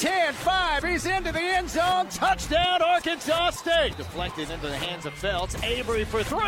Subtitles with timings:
[0.00, 0.82] 10, 5.
[0.82, 2.08] He's into the end zone.
[2.08, 3.98] Touchdown, Arkansas State.
[3.98, 5.62] Deflected into the hands of Felts.
[5.62, 6.40] Avery for three.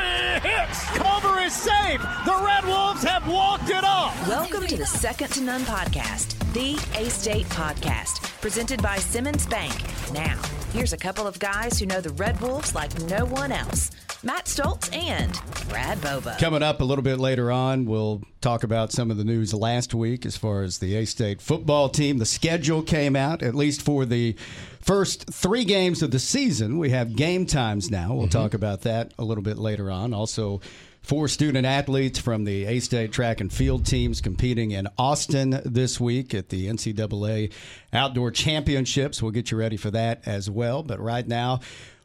[0.42, 0.84] Hits.
[0.96, 2.00] Cover is safe.
[2.24, 4.26] The Red Wolves have walked it off.
[4.26, 9.74] Welcome to the Second to None podcast, the A State podcast, presented by Simmons Bank.
[10.14, 10.40] Now,
[10.72, 13.90] here's a couple of guys who know the Red Wolves like no one else.
[14.24, 16.34] Matt Stoltz and Brad Bobo.
[16.38, 19.94] Coming up a little bit later on, we'll talk about some of the news last
[19.94, 22.18] week as far as the A State football team.
[22.18, 24.34] The schedule came out, at least for the
[24.80, 26.78] first three games of the season.
[26.78, 28.14] We have game times now.
[28.14, 28.38] We'll mm-hmm.
[28.38, 30.14] talk about that a little bit later on.
[30.14, 30.60] Also,
[31.02, 35.98] Four student athletes from the A State track and field teams competing in Austin this
[35.98, 37.52] week at the NCAA
[37.92, 39.20] Outdoor Championships.
[39.20, 40.84] We'll get you ready for that as well.
[40.84, 41.58] But right now,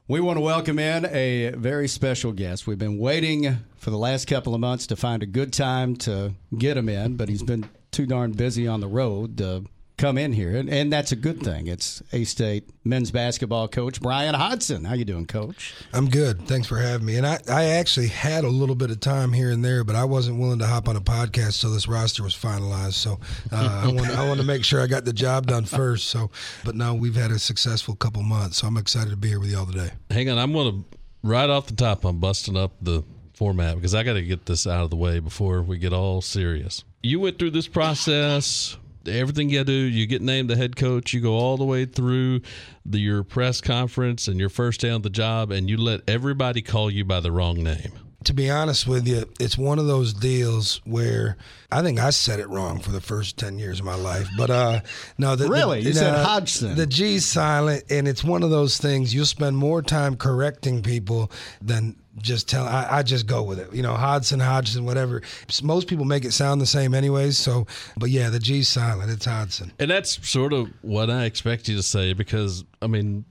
[0.08, 2.66] we want to welcome in a very special guest.
[2.66, 6.34] We've been waiting for the last couple of months to find a good time to
[6.58, 9.66] get him in, but he's been too darn busy on the road to
[9.98, 11.68] come in here, and, and that's a good thing.
[11.68, 14.86] It's A State men's basketball coach Bryan Hodgson.
[14.86, 15.74] How you doing, Coach?
[15.92, 16.48] I'm good.
[16.48, 17.18] Thanks for having me.
[17.18, 20.06] And I, I actually had a little bit of time here and there, but I
[20.06, 22.94] wasn't willing to hop on a podcast so this roster was finalized.
[22.94, 23.20] So
[23.52, 26.10] uh, I want I want to make sure I got the job done first.
[26.10, 26.30] So,
[26.64, 29.50] but now we've had a successful couple months, so I'm excited to be here with
[29.50, 29.92] y'all today.
[30.12, 32.06] Hang on, I'm going to right off the top.
[32.06, 35.20] I'm busting up the format because I got to get this out of the way
[35.20, 36.84] before we get all serious.
[37.02, 38.78] You went through this process
[39.08, 42.42] everything you do, you get named the head coach, you go all the way through
[42.86, 46.62] the, your press conference and your first day on the job, and you let everybody
[46.62, 47.92] call you by the wrong name.
[48.24, 51.38] To be honest with you, it's one of those deals where
[51.72, 54.28] I think I said it wrong for the first ten years of my life.
[54.36, 54.82] But uh,
[55.18, 56.76] no, the, really, the, you said Hodgson.
[56.76, 59.14] The G's silent, and it's one of those things.
[59.14, 63.74] You'll spend more time correcting people than just tell I, I, just go with it.
[63.74, 65.22] You know, Hodgson, Hodgson, whatever.
[65.64, 67.38] Most people make it sound the same anyways.
[67.38, 69.12] So, but yeah, the G's silent.
[69.12, 69.72] It's Hodgson.
[69.80, 73.26] And that's sort of what I expect you to say because I mean,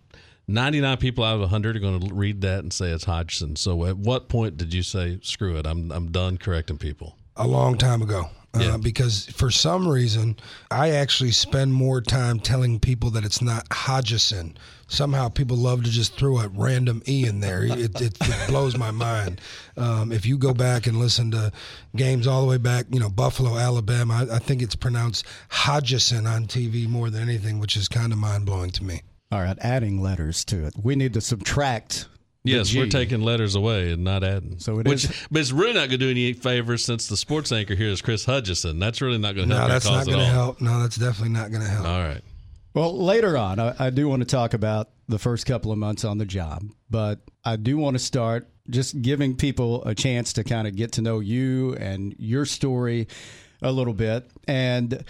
[0.49, 3.57] 99 people out of 100 are going to read that and say it's Hodgson.
[3.57, 7.17] So, at what point did you say, "Screw it, I'm I'm done correcting people"?
[7.37, 8.31] A long time ago.
[8.55, 10.35] Uh, because for some reason,
[10.71, 14.57] I actually spend more time telling people that it's not Hodgson
[14.89, 17.65] somehow people love to just throw a random E in there.
[17.65, 19.41] It, it, it blows my mind.
[19.77, 21.53] Um, if you go back and listen to
[21.95, 26.27] games all the way back, you know, Buffalo, Alabama, I, I think it's pronounced Hodgson
[26.27, 29.03] on TV more than anything, which is kind of mind blowing to me.
[29.33, 30.75] All right, adding letters to it.
[30.81, 32.07] We need to subtract
[32.47, 34.59] Yes, we're taking letters away and not adding.
[34.59, 35.27] So it Which, is.
[35.31, 38.01] But it's really not going to do any favors since the sports anchor here is
[38.01, 38.79] Chris Hutchison.
[38.79, 39.69] That's really not going to help.
[39.69, 40.61] No, that's not going to help.
[40.61, 41.87] No, that's definitely not going to help.
[41.87, 42.23] All right.
[42.75, 46.05] Well, later on, I, I, do want to talk about the first couple of months
[46.05, 50.45] on the job, but I do want to start just giving people a chance to
[50.45, 53.09] kind of get to know you and your story
[53.63, 54.29] a little bit.
[54.47, 55.05] And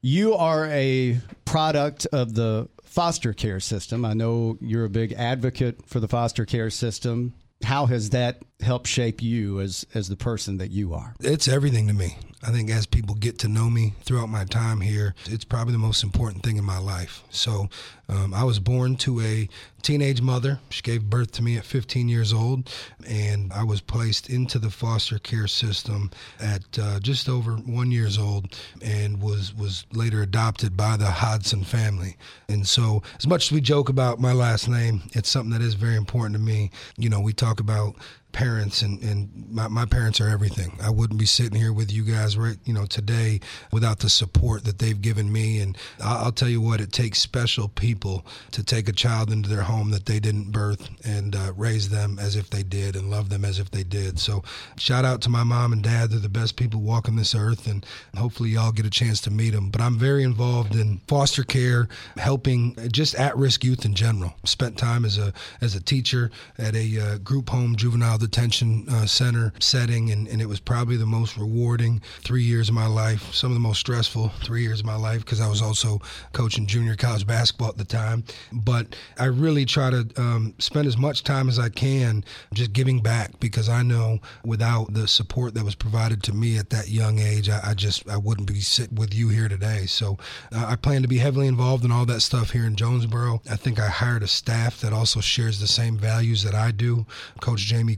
[0.00, 4.04] you are a product of the foster care system.
[4.04, 7.34] I know you're a big advocate for the foster care system.
[7.62, 11.14] How has that helped shape you as as the person that you are?
[11.20, 12.16] It's everything to me.
[12.42, 15.78] I think as people get to know me throughout my time here, it's probably the
[15.78, 17.22] most important thing in my life.
[17.28, 17.68] So
[18.08, 19.46] um, I was born to a
[19.82, 20.58] teenage mother.
[20.70, 22.72] She gave birth to me at 15 years old,
[23.06, 26.10] and I was placed into the foster care system
[26.40, 31.62] at uh, just over one years old, and was was later adopted by the Hodgson
[31.62, 32.16] family.
[32.48, 35.74] And so, as much as we joke about my last name, it's something that is
[35.74, 36.70] very important to me.
[36.96, 37.96] You know, we talk about
[38.32, 40.78] parents and, and my, my parents are everything.
[40.82, 43.40] I wouldn't be sitting here with you guys right, you know, today
[43.72, 45.60] without the support that they've given me.
[45.60, 49.62] And I'll, tell you what, it takes special people to take a child into their
[49.62, 53.28] home that they didn't birth and uh, raise them as if they did and love
[53.28, 54.18] them as if they did.
[54.18, 54.42] So
[54.76, 56.10] shout out to my mom and dad.
[56.10, 57.66] They're the best people walking this earth.
[57.66, 57.84] And
[58.16, 59.70] hopefully y'all get a chance to meet them.
[59.70, 64.34] But I'm very involved in foster care, helping just at-risk youth in general.
[64.44, 69.06] Spent time as a, as a teacher at a uh, group home juvenile detention uh,
[69.06, 73.34] center setting, and, and it was probably the most rewarding three years of my life.
[73.34, 76.00] Some of the most stressful three years of my life because I was also
[76.32, 78.24] coaching junior college basketball at the time.
[78.52, 83.00] But I really try to um, spend as much time as I can just giving
[83.00, 87.18] back because I know without the support that was provided to me at that young
[87.18, 89.86] age, I, I just I wouldn't be sitting with you here today.
[89.86, 90.18] So
[90.52, 93.42] uh, I plan to be heavily involved in all that stuff here in Jonesboro.
[93.50, 97.06] I think I hired a staff that also shares the same values that I do.
[97.40, 97.96] Coach Jamie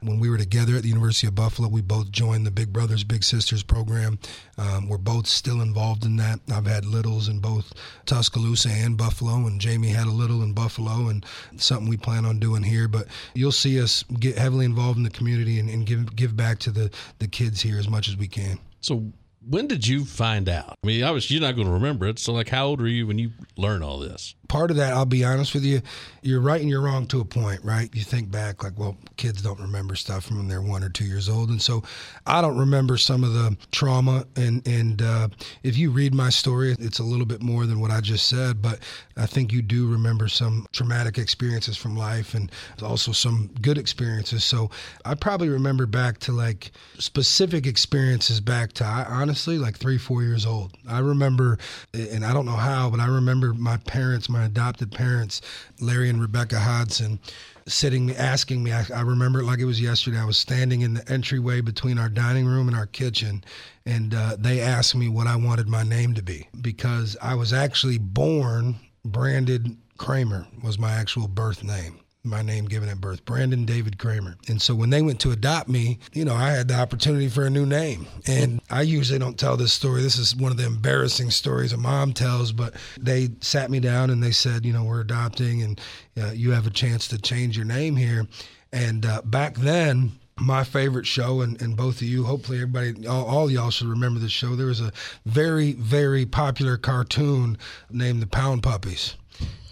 [0.00, 3.04] When we were together at the University of Buffalo, we both joined the Big Brothers
[3.04, 4.18] Big Sisters program.
[4.56, 6.40] Um, we're both still involved in that.
[6.52, 7.72] I've had littles in both
[8.06, 11.24] Tuscaloosa and Buffalo, and Jamie had a little in Buffalo, and
[11.56, 12.88] something we plan on doing here.
[12.88, 16.58] But you'll see us get heavily involved in the community and, and give give back
[16.60, 18.58] to the the kids here as much as we can.
[18.80, 19.12] So
[19.48, 20.76] when did you find out?
[20.82, 22.18] I mean, obviously you're not going to remember it.
[22.18, 24.34] So, like, how old were you when you learned all this?
[24.48, 25.80] Part of that, I'll be honest with you,
[26.22, 27.88] you're right and you're wrong to a point, right?
[27.94, 31.04] You think back, like, well, kids don't remember stuff from when they're one or two
[31.04, 31.82] years old, and so
[32.26, 34.26] I don't remember some of the trauma.
[34.36, 35.28] And and uh,
[35.62, 38.60] if you read my story, it's a little bit more than what I just said,
[38.62, 38.80] but
[39.16, 42.50] I think you do remember some traumatic experiences from life and
[42.82, 44.44] also some good experiences.
[44.44, 44.70] So
[45.04, 50.22] I probably remember back to like specific experiences back to I honestly like three, four
[50.22, 50.72] years old.
[50.88, 51.58] I remember,
[51.92, 55.40] and I don't know how, but I remember my parents, my my adopted parents,
[55.80, 57.18] Larry and Rebecca Hodgson,
[57.66, 58.72] sitting asking me.
[58.72, 60.18] I, I, remember it like it was yesterday.
[60.18, 63.44] I was standing in the entryway between our dining room and our kitchen,
[63.84, 67.52] and uh, they asked me what I wanted my name to be because I was
[67.52, 73.64] actually born Brandon Kramer was my actual birth name my name given at birth, Brandon
[73.64, 74.36] David Kramer.
[74.48, 77.44] And so when they went to adopt me, you know, I had the opportunity for
[77.44, 78.06] a new name.
[78.26, 80.02] And I usually don't tell this story.
[80.02, 84.10] This is one of the embarrassing stories a mom tells, but they sat me down
[84.10, 85.80] and they said, you know, we're adopting and
[86.20, 88.26] uh, you have a chance to change your name here.
[88.72, 93.24] And uh, back then, my favorite show, and, and both of you, hopefully everybody, all,
[93.24, 94.54] all y'all should remember this show.
[94.54, 94.92] There was a
[95.26, 97.58] very, very popular cartoon
[97.90, 99.16] named The Pound Puppies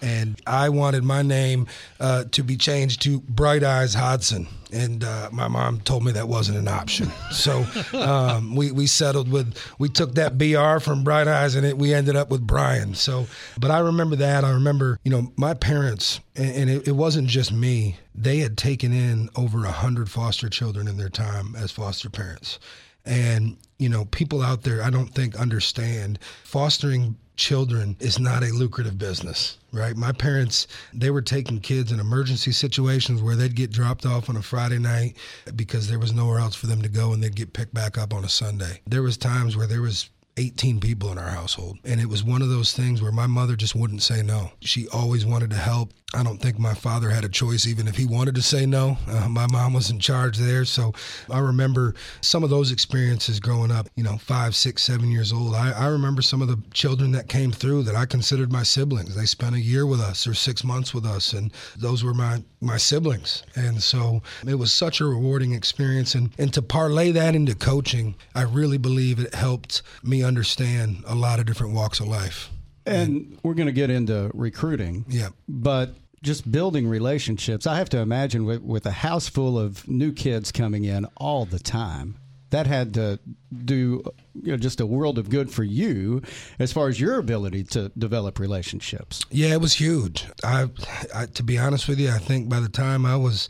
[0.03, 1.67] and I wanted my name
[2.01, 4.47] uh, to be changed to Bright Eyes Hodgson.
[4.73, 7.11] And uh, my mom told me that wasn't an option.
[7.31, 11.79] So um, we, we settled with, we took that BR from Bright Eyes and it,
[11.79, 12.95] we ended up with Bryan.
[12.95, 13.27] So,
[13.61, 14.43] but I remember that.
[14.43, 18.57] I remember, you know, my parents, and, and it, it wasn't just me, they had
[18.57, 22.59] taken in over a 100 foster children in their time as foster parents.
[23.05, 28.53] And, you know, people out there, I don't think understand fostering children is not a
[28.53, 29.97] lucrative business, right?
[29.97, 34.37] My parents, they were taking kids in emergency situations where they'd get dropped off on
[34.37, 35.17] a Friday night
[35.55, 38.15] because there was nowhere else for them to go and they'd get picked back up
[38.15, 38.81] on a Sunday.
[38.87, 41.79] There was times where there was 18 people in our household.
[41.85, 44.53] And it was one of those things where my mother just wouldn't say no.
[44.61, 45.93] She always wanted to help.
[46.17, 48.97] I don't think my father had a choice, even if he wanted to say no.
[49.07, 50.65] Uh, my mom was in charge there.
[50.65, 50.95] So
[51.31, 55.55] I remember some of those experiences growing up, you know, five, six, seven years old.
[55.55, 59.15] I, I remember some of the children that came through that I considered my siblings.
[59.15, 62.43] They spent a year with us or six months with us, and those were my,
[62.63, 63.43] my siblings.
[63.55, 66.15] And so it was such a rewarding experience.
[66.15, 71.15] And, and to parlay that into coaching, I really believe it helped me understand a
[71.15, 72.51] lot of different walks of life.
[72.87, 75.05] And we're going to get into recruiting.
[75.09, 75.31] Yeah.
[75.49, 75.97] But
[76.27, 80.53] just building relationships, I have to imagine with, with a house full of new kids
[80.53, 82.17] coming in all the time,
[82.51, 83.19] that had to
[83.65, 84.03] do
[84.35, 86.23] you know, just a world of good for you
[86.59, 89.25] as far as your ability to develop relationships.
[89.31, 90.27] Yeah, it was huge.
[90.45, 90.69] I,
[91.15, 93.49] I to be honest with you, I think by the time I was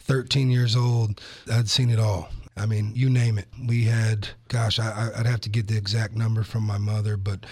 [0.00, 1.20] 13 years old,
[1.50, 2.28] I'd seen it all.
[2.56, 3.46] I mean, you name it.
[3.66, 7.46] We had, gosh, I, would have to get the exact number from my mother, but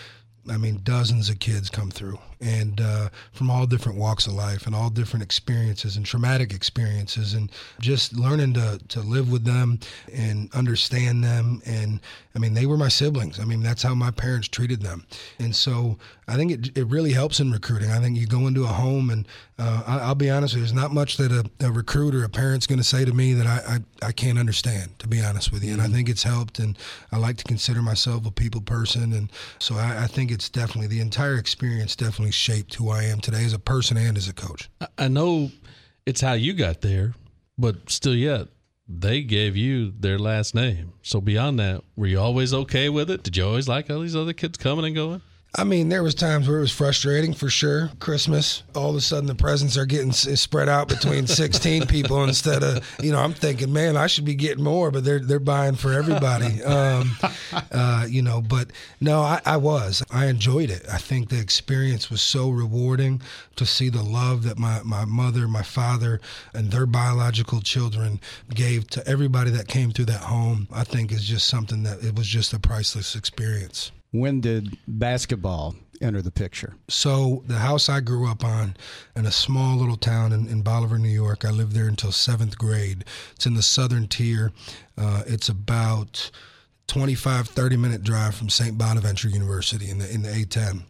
[0.50, 4.66] I mean, dozens of kids come through, and uh, from all different walks of life
[4.66, 7.50] and all different experiences and traumatic experiences, and
[7.80, 9.78] just learning to to live with them
[10.12, 11.62] and understand them.
[11.64, 12.00] And
[12.34, 13.40] I mean, they were my siblings.
[13.40, 15.04] I mean, that's how my parents treated them,
[15.38, 15.98] and so
[16.28, 17.90] I think it it really helps in recruiting.
[17.90, 19.26] I think you go into a home, and
[19.58, 22.28] uh, I, will be honest with you, there's not much that a, a recruiter, a
[22.28, 24.98] parent's going to say to me that I, I, I can't understand.
[24.98, 25.94] To be honest with you, and I mm-hmm.
[25.94, 26.58] think it's helped.
[26.58, 26.76] And
[27.10, 30.88] I like to consider myself a people person, and so I, I think it's definitely
[30.88, 34.32] the entire experience definitely shaped who I am today as a person and as a
[34.32, 34.68] coach.
[34.98, 35.50] I know
[36.04, 37.14] it's how you got there,
[37.58, 38.48] but still, yet
[38.88, 40.92] they gave you their last name.
[41.02, 43.22] So beyond that, were you always okay with it?
[43.22, 45.22] Did you always like all these other kids coming and going?
[45.58, 47.90] I mean, there was times where it was frustrating for sure.
[47.98, 52.62] Christmas, all of a sudden the presents are getting spread out between 16 people instead
[52.62, 55.74] of, you know, I'm thinking, man, I should be getting more, but they're they're buying
[55.74, 56.60] for everybody.
[56.66, 57.12] Um,
[57.70, 58.68] uh, you know, but
[59.00, 60.02] no, I, I was.
[60.10, 60.84] I enjoyed it.
[60.92, 63.22] I think the experience was so rewarding
[63.54, 66.20] to see the love that my, my mother, my father,
[66.52, 68.20] and their biological children
[68.52, 70.68] gave to everybody that came through that home.
[70.72, 75.74] I think is just something that it was just a priceless experience when did basketball
[76.00, 76.74] enter the picture?
[76.88, 78.76] So, the house I grew up on
[79.14, 82.58] in a small little town in, in Bolivar, New York, I lived there until seventh
[82.58, 83.04] grade.
[83.34, 84.52] It's in the southern tier.
[84.96, 86.30] Uh, it's about
[86.86, 88.78] 25, 30 minute drive from St.
[88.78, 90.82] Bonaventure University in the, in the A10.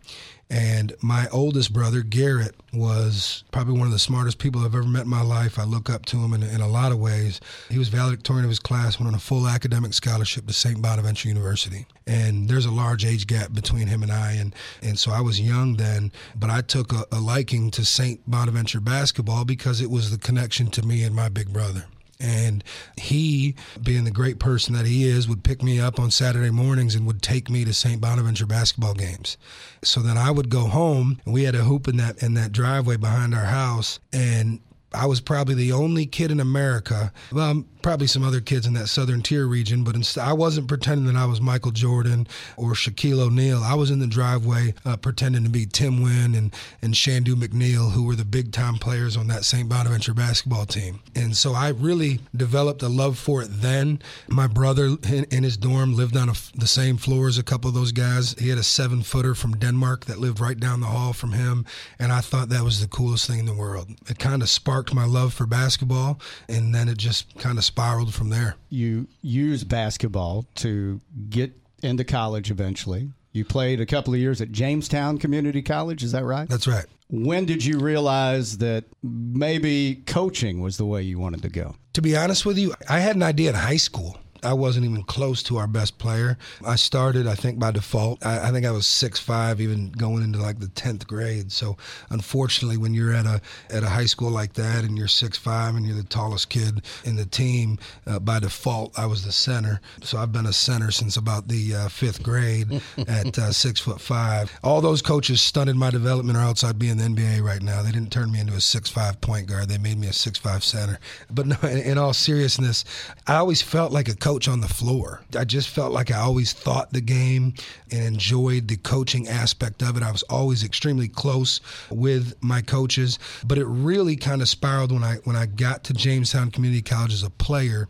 [0.48, 5.04] And my oldest brother, Garrett, was probably one of the smartest people I've ever met
[5.04, 5.58] in my life.
[5.58, 7.40] I look up to him in, in a lot of ways.
[7.68, 10.80] He was valedictorian of his class, went on a full academic scholarship to St.
[10.80, 11.86] Bonaventure University.
[12.06, 14.32] And there's a large age gap between him and I.
[14.32, 18.20] And, and so I was young then, but I took a, a liking to St.
[18.30, 21.86] Bonaventure basketball because it was the connection to me and my big brother.
[22.18, 22.64] And
[22.96, 26.94] he, being the great person that he is, would pick me up on Saturday mornings
[26.94, 28.00] and would take me to St.
[28.00, 29.36] Bonaventure basketball games.
[29.82, 32.52] So then I would go home and we had a hoop in that in that
[32.52, 34.60] driveway behind our house and
[34.94, 37.12] I was probably the only kid in America.
[37.32, 41.06] Well, probably some other kids in that southern tier region, but instead, I wasn't pretending
[41.06, 42.26] that I was Michael Jordan
[42.56, 43.62] or Shaquille O'Neal.
[43.62, 46.52] I was in the driveway uh, pretending to be Tim Winn and,
[46.82, 49.68] and Shandue McNeill, who were the big time players on that St.
[49.68, 51.00] Bonaventure basketball team.
[51.14, 54.00] And so I really developed a love for it then.
[54.28, 57.74] My brother in, in his dorm lived on the same floor as a couple of
[57.74, 58.34] those guys.
[58.38, 61.64] He had a seven footer from Denmark that lived right down the hall from him.
[61.98, 63.90] And I thought that was the coolest thing in the world.
[64.08, 68.14] It kind of sparked my love for basketball, and then it just kind of spiraled
[68.14, 68.56] from there.
[68.68, 71.52] You use basketball to get
[71.82, 73.10] into college eventually.
[73.32, 76.48] You played a couple of years at Jamestown Community College, is that right?
[76.48, 76.86] That's right.
[77.08, 81.76] When did you realize that maybe coaching was the way you wanted to go?
[81.92, 84.18] To be honest with you, I had an idea in high school.
[84.42, 86.38] I wasn't even close to our best player.
[86.64, 88.24] I started, I think, by default.
[88.24, 91.52] I, I think I was six five, even going into like the tenth grade.
[91.52, 91.76] So,
[92.10, 93.40] unfortunately, when you're at a
[93.70, 96.82] at a high school like that and you're six five and you're the tallest kid
[97.04, 99.80] in the team, uh, by default, I was the center.
[100.02, 104.00] So I've been a center since about the uh, fifth grade at uh, six foot
[104.00, 104.52] five.
[104.62, 107.82] All those coaches stunted my development, or else I'd be in the NBA right now.
[107.82, 109.68] They didn't turn me into a six five point guard.
[109.68, 110.98] They made me a six five center.
[111.30, 112.84] But no, in, in all seriousness,
[113.26, 115.20] I always felt like a coach on the floor.
[115.38, 117.54] I just felt like I always thought the game
[117.92, 120.02] and enjoyed the coaching aspect of it.
[120.02, 125.04] I was always extremely close with my coaches, but it really kind of spiraled when
[125.04, 127.86] I when I got to Jamestown Community College as a player.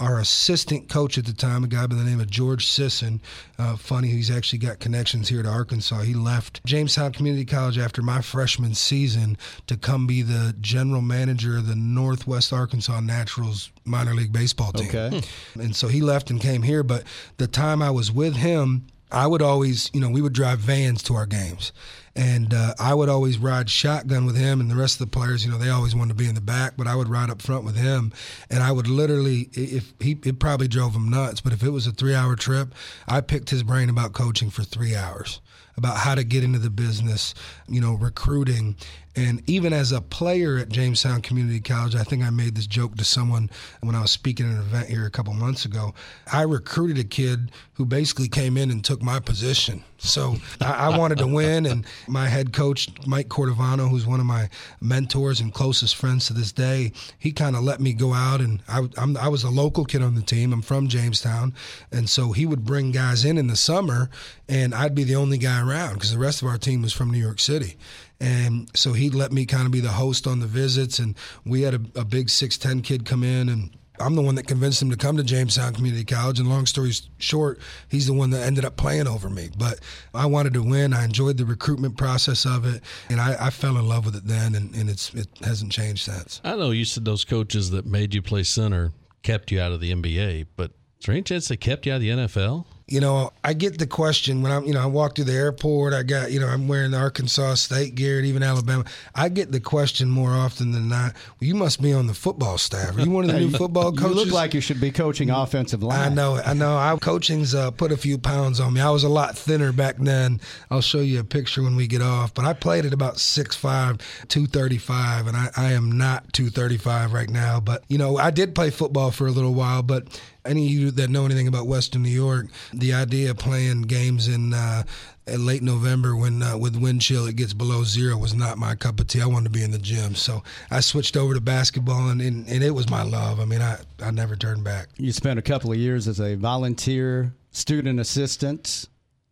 [0.00, 3.20] Our assistant coach at the time, a guy by the name of George Sisson,
[3.58, 6.00] uh, funny, he's actually got connections here to Arkansas.
[6.00, 11.58] He left Jamestown Community College after my freshman season to come be the general manager
[11.58, 14.88] of the Northwest Arkansas Naturals minor league baseball team.
[14.88, 15.20] Okay.
[15.54, 16.82] And so he left and came here.
[16.82, 17.04] But
[17.36, 21.02] the time I was with him, I would always, you know, we would drive vans
[21.04, 21.72] to our games.
[22.16, 25.44] And uh, I would always ride shotgun with him, and the rest of the players,
[25.44, 27.40] you know, they always wanted to be in the back, but I would ride up
[27.40, 28.12] front with him.
[28.50, 31.86] And I would literally, if he, it probably drove him nuts, but if it was
[31.86, 32.74] a three hour trip,
[33.06, 35.40] I picked his brain about coaching for three hours
[35.76, 37.34] about how to get into the business,
[37.66, 38.76] you know, recruiting.
[39.16, 42.96] And even as a player at Jamestown Community College, I think I made this joke
[42.96, 43.50] to someone
[43.80, 45.94] when I was speaking at an event here a couple months ago.
[46.32, 49.82] I recruited a kid who basically came in and took my position.
[49.98, 54.26] So I, I wanted to win, and my head coach, Mike Cordovano, who's one of
[54.26, 54.48] my
[54.80, 58.62] mentors and closest friends to this day, he kind of let me go out, and
[58.68, 60.52] I, I'm, I was a local kid on the team.
[60.52, 61.52] I'm from Jamestown,
[61.90, 64.08] and so he would bring guys in in the summer,
[64.48, 67.10] and I'd be the only guy around because the rest of our team was from
[67.10, 67.76] New York City.
[68.20, 71.62] And so he'd let me kind of be the host on the visits, and we
[71.62, 74.90] had a, a big 6'10 kid come in and I'm the one that convinced him
[74.90, 76.40] to come to Jamestown Community College.
[76.40, 79.50] And long story short, he's the one that ended up playing over me.
[79.56, 79.80] But
[80.14, 80.94] I wanted to win.
[80.94, 84.26] I enjoyed the recruitment process of it, and I, I fell in love with it
[84.26, 86.40] then, and, and it's it hasn't changed since.
[86.44, 89.80] I know you said those coaches that made you play center kept you out of
[89.80, 92.64] the NBA, but is there any chance they kept you out of the NFL?
[92.90, 95.94] You know, I get the question when I'm, you know, I walk through the airport.
[95.94, 98.84] I got, you know, I'm wearing the Arkansas State gear and even Alabama.
[99.14, 101.14] I get the question more often than not.
[101.14, 102.98] Well, you must be on the football staff.
[102.98, 104.16] Are you one of the new football coaches?
[104.16, 106.12] You look like you should be coaching offensive line.
[106.12, 106.76] I know, I know.
[106.76, 108.80] I coaching's uh, put a few pounds on me.
[108.80, 110.40] I was a lot thinner back then.
[110.68, 112.34] I'll show you a picture when we get off.
[112.34, 117.60] But I played at about 6'5", 235, and I, I am not 235 right now.
[117.60, 120.08] But you know, I did play football for a little while, but
[120.44, 124.28] any of you that know anything about Western New York, the idea of playing games
[124.28, 124.84] in uh,
[125.26, 128.74] in late November when uh, with wind chill it gets below zero was not my
[128.74, 129.20] cup of tea.
[129.20, 132.48] I wanted to be in the gym, so I switched over to basketball, and, and,
[132.48, 133.40] and it was my love.
[133.40, 134.88] I mean, I I never turned back.
[134.96, 138.88] You spent a couple of years as a volunteer student assistant,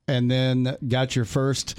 [0.06, 1.78] and then got your first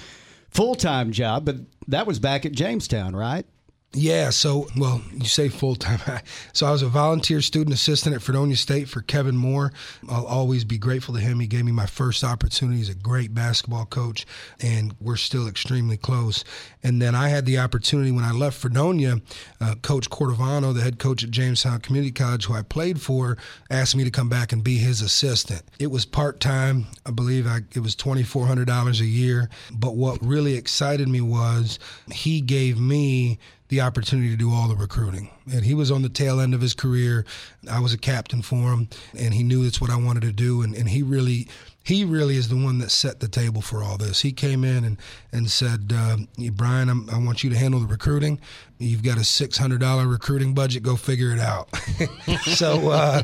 [0.49, 1.55] full time job, but
[1.87, 3.45] that was back at Jamestown, right?
[3.93, 5.99] Yeah, so well, you say full time.
[6.53, 9.71] So I was a volunteer student assistant at Fredonia State for Kevin Moore.
[10.09, 11.39] I'll always be grateful to him.
[11.39, 12.79] He gave me my first opportunity.
[12.79, 14.25] He's a great basketball coach,
[14.59, 16.43] and we're still extremely close.
[16.83, 19.21] And then I had the opportunity when I left Fredonia.
[19.61, 23.37] Uh, coach Cordovano, the head coach at Jamestown Community College, who I played for,
[23.69, 25.61] asked me to come back and be his assistant.
[25.79, 26.87] It was part time.
[27.05, 29.49] I believe I, it was twenty four hundred dollars a year.
[29.71, 31.79] But what really excited me was
[32.11, 35.29] he gave me the opportunity to do all the recruiting.
[35.51, 37.25] And he was on the tail end of his career.
[37.69, 40.61] I was a captain for him, and he knew that's what I wanted to do.
[40.61, 41.47] And, and he really
[41.89, 44.21] he really is the one that set the table for all this.
[44.21, 44.97] He came in and
[45.31, 46.17] and said, uh,
[46.51, 48.39] "Bryan, I'm, i want you to handle the recruiting.
[48.77, 50.83] You've got a six hundred dollar recruiting budget.
[50.83, 51.67] Go figure it out."
[52.43, 53.23] so, uh,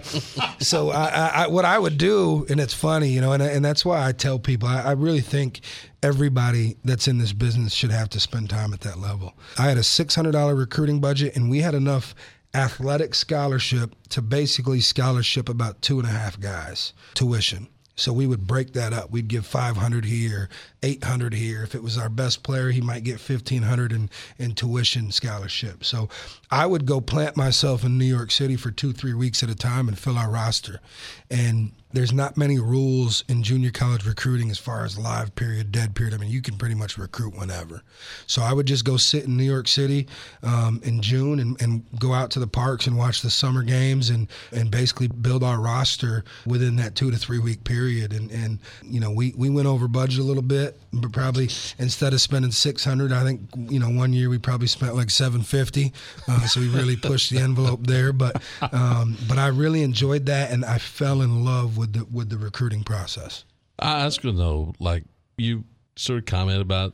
[0.60, 3.86] so I, I, what I would do, and it's funny, you know, and and that's
[3.86, 5.62] why I tell people I, I really think
[6.02, 9.36] everybody that's in this business should have to spend time at that level.
[9.60, 12.16] I had a six hundred dollar recruiting budget, and we had enough
[12.56, 17.68] athletic scholarship to basically scholarship about two and a half guys tuition.
[17.96, 19.10] So we would break that up.
[19.10, 20.50] We'd give 500 here,
[20.84, 21.64] 800 here.
[21.64, 25.86] If it was our best player, he might get 1500 in, in tuition scholarship.
[25.86, 26.10] So
[26.52, 29.56] I would go plant myself in New York City for two, three weeks at a
[29.56, 30.82] time and fill our roster.
[31.30, 35.96] And there's not many rules in junior college recruiting as far as live period, dead
[35.96, 36.14] period.
[36.14, 37.84] I mean, you can pretty much recruit whenever.
[38.28, 40.08] So I would just go sit in New York City
[40.44, 44.10] um, in June and, and go out to the parks and watch the summer games
[44.10, 48.12] and, and basically build our roster within that two to three week period.
[48.12, 51.46] And, and you know, we, we went over budget a little bit, but probably
[51.80, 55.94] instead of spending 600, I think, you know, one year we probably spent like 750.
[56.28, 58.12] Uh, so we really pushed the envelope there.
[58.12, 58.42] But,
[58.74, 62.38] um, but I really enjoyed that and I fell in love with the with the
[62.38, 63.44] recruiting process?
[63.80, 65.04] I ask going though, like
[65.38, 65.64] you
[65.96, 66.94] sort of comment about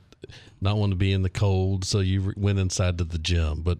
[0.62, 3.62] not wanting to be in the cold, so you went inside to the gym.
[3.62, 3.80] But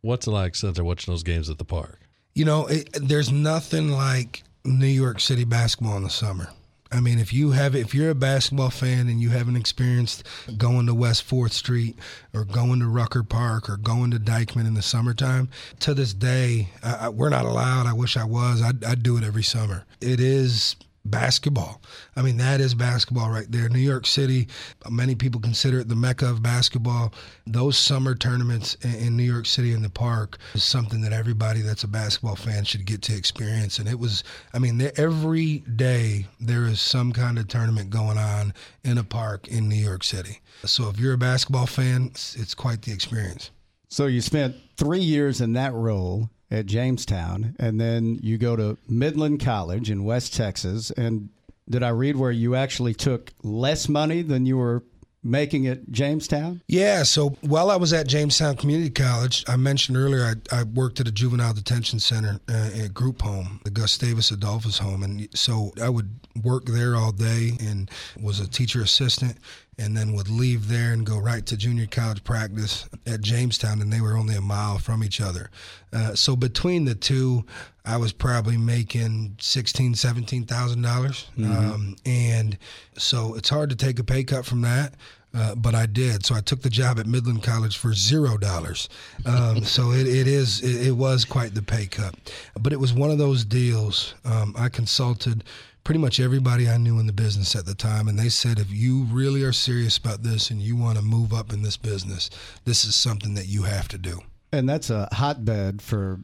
[0.00, 2.00] what's it like since they're watching those games at the park?
[2.34, 6.48] You know, it, there's nothing like New York City basketball in the summer.
[6.92, 10.24] I mean, if you have, if you're a basketball fan and you haven't experienced
[10.58, 11.98] going to West Fourth Street
[12.34, 15.48] or going to Rucker Park or going to Dyckman in the summertime,
[15.80, 17.86] to this day, I, I, we're not allowed.
[17.86, 18.60] I wish I was.
[18.60, 19.84] I'd, I'd do it every summer.
[20.00, 21.80] It is basketball.
[22.16, 23.68] I mean, that is basketball right there.
[23.68, 24.48] New York City,
[24.88, 27.12] many people consider it the mecca of basketball.
[27.46, 31.84] Those summer tournaments in New York City in the park is something that everybody that's
[31.84, 33.78] a basketball fan should get to experience.
[33.78, 38.54] And it was, I mean, every day there is some kind of tournament going on
[38.84, 40.40] in a park in New York City.
[40.64, 43.50] So if you're a basketball fan, it's, quite the experience.
[43.88, 48.76] So you spent three years in that role at Jamestown, and then you go to
[48.86, 50.90] Midland College in West Texas.
[50.90, 51.30] And
[51.68, 54.84] did I read where you actually took less money than you were
[55.24, 56.60] making at Jamestown?
[56.68, 57.04] Yeah.
[57.04, 61.08] So while I was at Jamestown Community College, I mentioned earlier I, I worked at
[61.08, 65.88] a juvenile detention center, uh, a group home, the Gustavus Adolphus home, and so I
[65.88, 66.10] would
[66.42, 69.38] work there all day and was a teacher assistant
[69.78, 73.92] and then would leave there and go right to junior college practice at Jamestown, and
[73.92, 75.50] they were only a mile from each other.
[75.92, 77.44] Uh, so between the two,
[77.84, 81.52] I was probably making sixteen, seventeen thousand dollars, mm-hmm.
[81.52, 82.58] um, and
[82.96, 84.94] so it's hard to take a pay cut from that.
[85.34, 86.26] Uh, but I did.
[86.26, 88.90] So I took the job at Midland College for zero dollars.
[89.24, 92.14] Um, so it, it is it, it, was quite the pay cut,
[92.60, 94.14] but it was one of those deals.
[94.26, 95.42] Um, I consulted
[95.84, 98.70] pretty much everybody I knew in the business at the time, and they said, if
[98.70, 102.30] you really are serious about this and you want to move up in this business,
[102.64, 104.20] this is something that you have to do.
[104.52, 106.20] And that's a hotbed for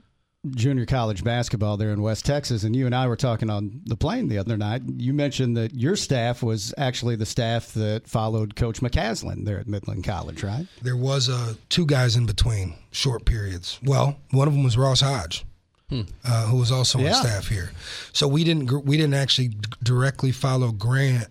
[0.51, 2.63] junior college basketball there in West Texas.
[2.63, 4.83] And you and I were talking on the plane the other night.
[4.97, 9.67] You mentioned that your staff was actually the staff that followed Coach McCaslin there at
[9.67, 10.67] Midland College, right?
[10.83, 13.81] There was uh, two guys in between, short periods.
[13.83, 15.45] Well, one of them was Ross Hodge.
[15.91, 16.03] Hmm.
[16.23, 17.15] Uh, who was also yeah.
[17.15, 17.71] on staff here.
[18.13, 21.29] So we didn't we didn't actually directly follow Grant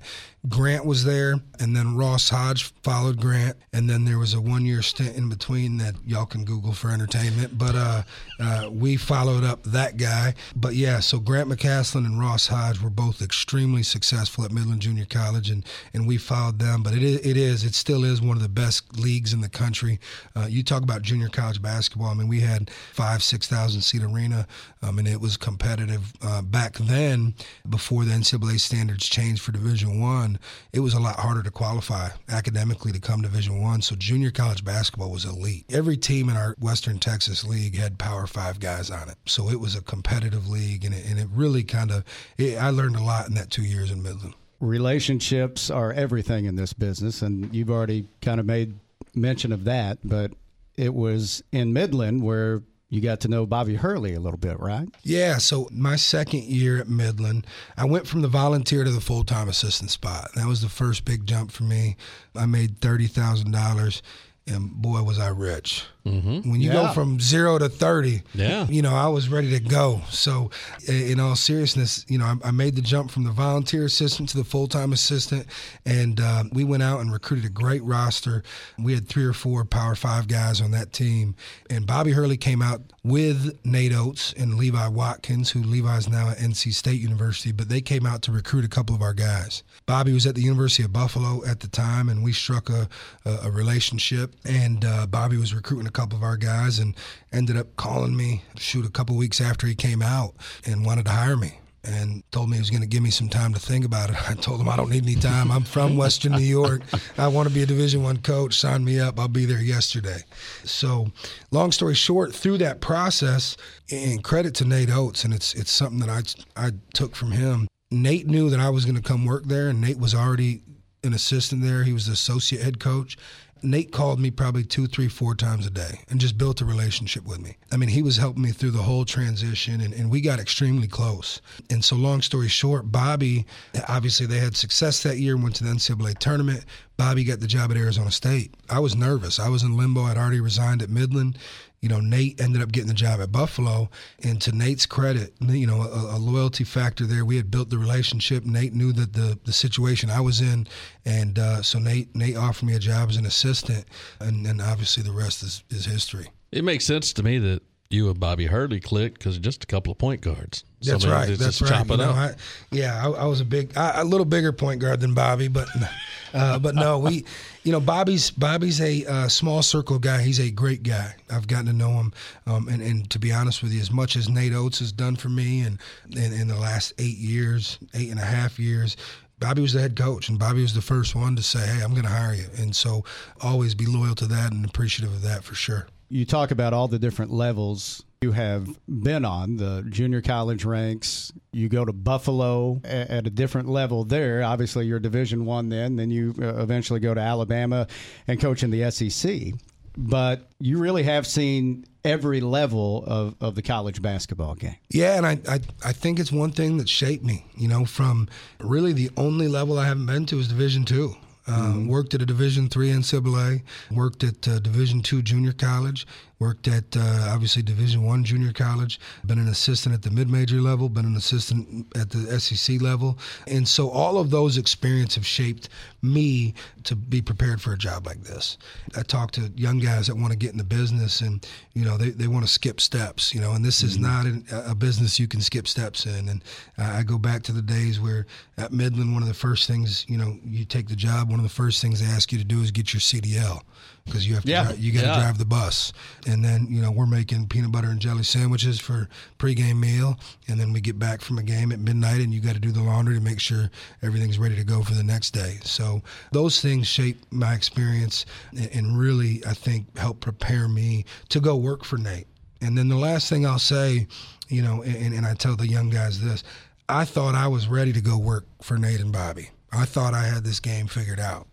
[0.50, 4.66] Grant was there, and then Ross Hodge followed Grant, and then there was a one
[4.66, 7.58] year stint in between that y'all can Google for entertainment.
[7.58, 8.04] But uh,
[8.40, 10.36] uh, we followed up that guy.
[10.56, 15.06] But yeah, so Grant McCaslin and Ross Hodge were both extremely successful at Midland Junior
[15.06, 16.84] College, and, and we followed them.
[16.84, 19.50] But it is, it is, it still is one of the best leagues in the
[19.50, 20.00] country.
[20.36, 22.10] Uh, you talk about junior college basketball.
[22.10, 24.48] I mean, we had five, six thousand seat arena.
[24.82, 27.34] I mean, it was competitive uh, back then.
[27.68, 30.37] Before the NCAA standards changed for Division One
[30.74, 33.82] it was a lot harder to qualify academically to come to Division One.
[33.82, 35.66] So junior college basketball was elite.
[35.70, 39.18] Every team in our Western Texas League had Power Five guys on it.
[39.26, 42.04] So it was a competitive league, and it, and it really kind of
[42.40, 44.36] I learned a lot in that two years in Midland.
[44.60, 48.74] Relationships are everything in this business, and you've already kind of made
[49.14, 50.00] mention of that.
[50.04, 50.32] But
[50.76, 54.88] it was in Midland where you got to know Bobby Hurley a little bit, right?
[55.04, 55.38] Yeah.
[55.38, 57.46] So my second year at Midland,
[57.76, 60.30] I went from the volunteer to the full time assistant spot.
[60.36, 61.96] That was the first big jump for me.
[62.36, 64.02] I made thirty thousand dollars.
[64.48, 65.84] and boy was I rich.
[66.08, 66.50] Mm-hmm.
[66.52, 66.88] When you Yeah.
[66.88, 68.68] go from zero to thirty, Yeah.
[68.70, 70.02] you know I was ready to go.
[70.10, 70.50] So,
[70.88, 74.38] in all seriousness, you know I, I made the jump from the volunteer assistant to
[74.38, 75.46] the full time assistant,
[75.86, 78.44] and uh, we went out and recruited a great roster.
[78.80, 81.36] We had three or four Power Five guys on that team,
[81.70, 86.38] and Bobby Hurley came out with Nate Oats and Levi Watkins, who Levi's now at
[86.40, 89.64] NC State University, but they came out to recruit a couple of our guys.
[89.86, 92.90] Bobby was at the University of Buffalo at the time, and we struck a,
[93.26, 94.36] a, a relationship.
[94.44, 96.96] And uh, Bobby was recruiting a couple of our guys, and
[97.34, 101.12] ended up calling me shoot a couple weeks after he came out and wanted to
[101.12, 101.60] hire me.
[101.84, 104.18] And told me he was going to give me some time to think about it.
[104.30, 105.52] I told him I don't need any time.
[105.52, 106.82] I'm from Western New York.
[107.18, 108.56] I want to be a Division One coach.
[108.56, 109.20] Sign me up.
[109.20, 110.20] I'll be there yesterday.
[110.66, 111.08] So,
[111.50, 113.58] long story short, through that process,
[113.90, 116.22] and credit to Nate Oats, and it's it's something that I
[116.68, 117.68] I took from him.
[117.90, 120.62] Nate knew that I was going to come work there, and Nate was already
[121.04, 121.84] an assistant there.
[121.84, 123.18] He was the associate head coach.
[123.64, 127.26] Nate called me probably two, three, four times a day and just built a relationship
[127.26, 127.58] with me.
[127.72, 130.88] I mean, he was helping me through the whole transition and, and we got extremely
[130.88, 131.42] close.
[131.70, 133.46] And so, long story short, Bobby,
[133.88, 136.66] obviously, they had success that year, went to the NCAA tournament.
[136.98, 138.56] Bobby got the job at Arizona State.
[138.70, 139.40] I was nervous.
[139.40, 140.02] I was in limbo.
[140.02, 141.38] I'd already resigned at Midland.
[141.80, 143.90] You know, Nate ended up getting the job at Buffalo.
[144.24, 147.24] And to Nate's credit, you know, a, a loyalty factor there.
[147.24, 148.46] We had built the relationship.
[148.46, 150.68] Nate knew that the, the situation I was in.
[151.06, 153.86] And uh, so Nate Nate offered me a job as an assistant.
[154.20, 156.30] And then obviously the rest is, is history.
[156.52, 159.92] It makes sense to me that you and Bobby Hurley clicked because just a couple
[159.92, 160.64] of point guards.
[160.82, 161.40] That's Somebody right.
[161.40, 161.90] That's right.
[161.90, 162.12] You know.
[162.12, 162.36] I,
[162.72, 165.68] yeah, I, I was a big, I, a little bigger point guard than Bobby, but,
[166.34, 167.26] uh, but no, we,
[167.64, 170.22] you know, Bobby's Bobby's a uh, small circle guy.
[170.22, 171.16] He's a great guy.
[171.32, 172.14] I've gotten to know him,
[172.46, 175.16] um, and and to be honest with you, as much as Nate Oats has done
[175.16, 175.80] for me, and
[176.12, 178.98] in, in the last eight years, eight and a half years.
[179.40, 181.92] Bobby was the head coach, and Bobby was the first one to say, "Hey, I'm
[181.92, 183.04] going to hire you." And so,
[183.40, 185.86] always be loyal to that and appreciative of that for sure.
[186.10, 191.32] You talk about all the different levels you have been on the junior college ranks.
[191.52, 194.42] You go to Buffalo at a different level there.
[194.44, 195.98] Obviously, you're Division One then.
[195.98, 197.88] Then you uh, eventually go to Alabama
[198.28, 199.54] and coach in the SEC.
[199.96, 204.76] But you really have seen every level of, of the college basketball game.
[204.90, 207.46] Yeah, and I, I I think it's one thing that shaped me.
[207.56, 211.16] You know, from really the only level I haven't been to is Division two.
[211.48, 213.62] Uh, Worked at a Division three NCAA.
[213.92, 216.06] Worked at uh, Division two junior college.
[216.40, 219.00] Worked at uh, obviously Division one junior college.
[219.26, 220.88] Been an assistant at the mid major level.
[220.88, 223.18] Been an assistant at the SEC level.
[223.48, 225.70] And so all of those experiences have shaped
[226.04, 228.58] me to be prepared for a job like this.
[228.96, 231.98] I talk to young guys that want to get in the business, and you know
[231.98, 233.34] they, they want to skip steps.
[233.34, 236.30] You know, and this is not an, a business you can skip steps in.
[236.30, 236.44] And
[236.78, 240.18] I go back to the days where at Midland, one of the first things you
[240.18, 242.62] know you take the job, one of the first things they ask you to do
[242.62, 243.62] is get your CDL
[244.08, 244.64] because you have to Yeah.
[244.72, 245.20] dri- you got to Yeah.
[245.20, 245.94] drive the bus.
[246.26, 250.60] And then you know we're making peanut butter and jelly sandwiches for pregame meal, and
[250.60, 252.82] then we get back from a game at midnight, and you got to do the
[252.82, 253.70] laundry to make sure
[254.02, 255.60] everything's ready to go for the next day.
[255.64, 261.40] So those things shape my experience, and, and really I think help prepare me to
[261.40, 262.28] go work for Nate.
[262.62, 264.08] And then the last thing I'll say,
[264.50, 266.44] you know, and, and I tell the young guys this,
[266.90, 269.50] I thought I was ready to go work for Nate and Bobby.
[269.72, 271.48] I thought I had this game figured out.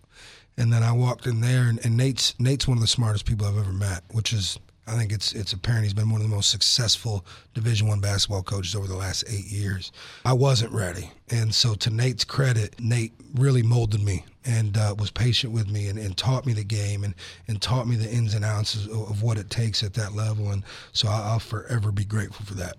[0.56, 3.46] And then I walked in there, and, and Nate's Nate's one of the smartest people
[3.46, 6.34] I've ever met, which is I think it's it's apparent he's been one of the
[6.34, 9.90] most successful Division One basketball coaches over the last eight years.
[10.24, 15.10] I wasn't ready, and so to Nate's credit, Nate really molded me and uh, was
[15.10, 17.14] patient with me and, and taught me the game and,
[17.48, 20.50] and taught me the ins and outs of, of what it takes at that level.
[20.50, 20.62] And
[20.92, 22.76] so I- I'll forever be grateful for that.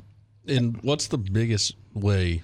[0.48, 2.44] And what's the biggest way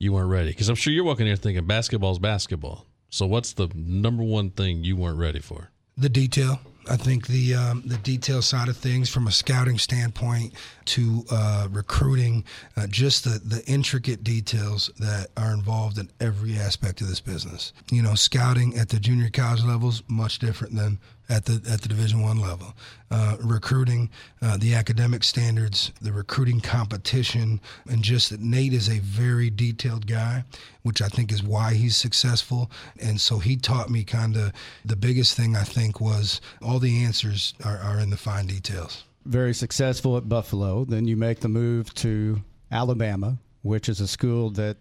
[0.00, 0.48] you weren't ready?
[0.50, 2.86] Because I'm sure you're walking in here thinking basketball's basketball.
[3.16, 5.70] So what's the number one thing you weren't ready for?
[5.96, 6.60] the detail.
[6.88, 11.66] I think the um, the detail side of things, from a scouting standpoint to uh,
[11.70, 12.44] recruiting,
[12.76, 17.72] uh, just the the intricate details that are involved in every aspect of this business.
[17.90, 21.88] You know, scouting at the junior college levels much different than at the at the
[21.88, 22.74] Division One level.
[23.10, 24.10] Uh, recruiting,
[24.42, 30.06] uh, the academic standards, the recruiting competition, and just that Nate is a very detailed
[30.08, 30.42] guy,
[30.82, 32.68] which I think is why he's successful.
[33.00, 34.52] And so he taught me kind of
[34.84, 39.04] the biggest thing I think was all the answers are, are in the fine details.
[39.24, 40.84] very successful at Buffalo.
[40.84, 44.76] Then you make the move to Alabama, which is a school that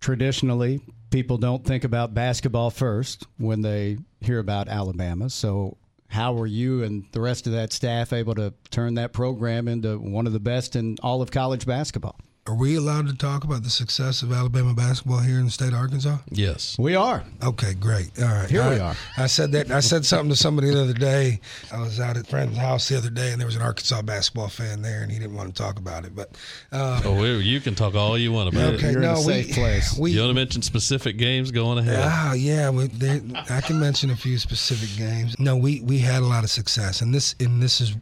[0.00, 5.30] traditionally people don't think about basketball first when they hear about Alabama.
[5.30, 5.76] So,
[6.08, 9.98] how were you and the rest of that staff able to turn that program into
[9.98, 12.18] one of the best in all of college basketball?
[12.48, 15.68] Are we allowed to talk about the success of Alabama basketball here in the state
[15.70, 16.18] of Arkansas?
[16.30, 16.76] Yes.
[16.78, 17.24] We are.
[17.42, 18.10] Okay, great.
[18.22, 18.48] All right.
[18.48, 18.94] Here I, we are.
[19.16, 19.72] I said that.
[19.72, 21.40] I said something to somebody the other day.
[21.72, 24.00] I was out at a friend's house the other day, and there was an Arkansas
[24.02, 26.14] basketball fan there, and he didn't want to talk about it.
[26.14, 26.36] But
[26.70, 28.92] uh, Oh, you can talk all you want about okay, it.
[28.92, 29.98] You're in a safe we, place.
[29.98, 31.98] we You want to mention specific games going ahead?
[32.00, 32.70] Ah, yeah.
[32.70, 35.34] We, there, I can mention a few specific games.
[35.40, 37.96] No, we we had a lot of success, and this and this is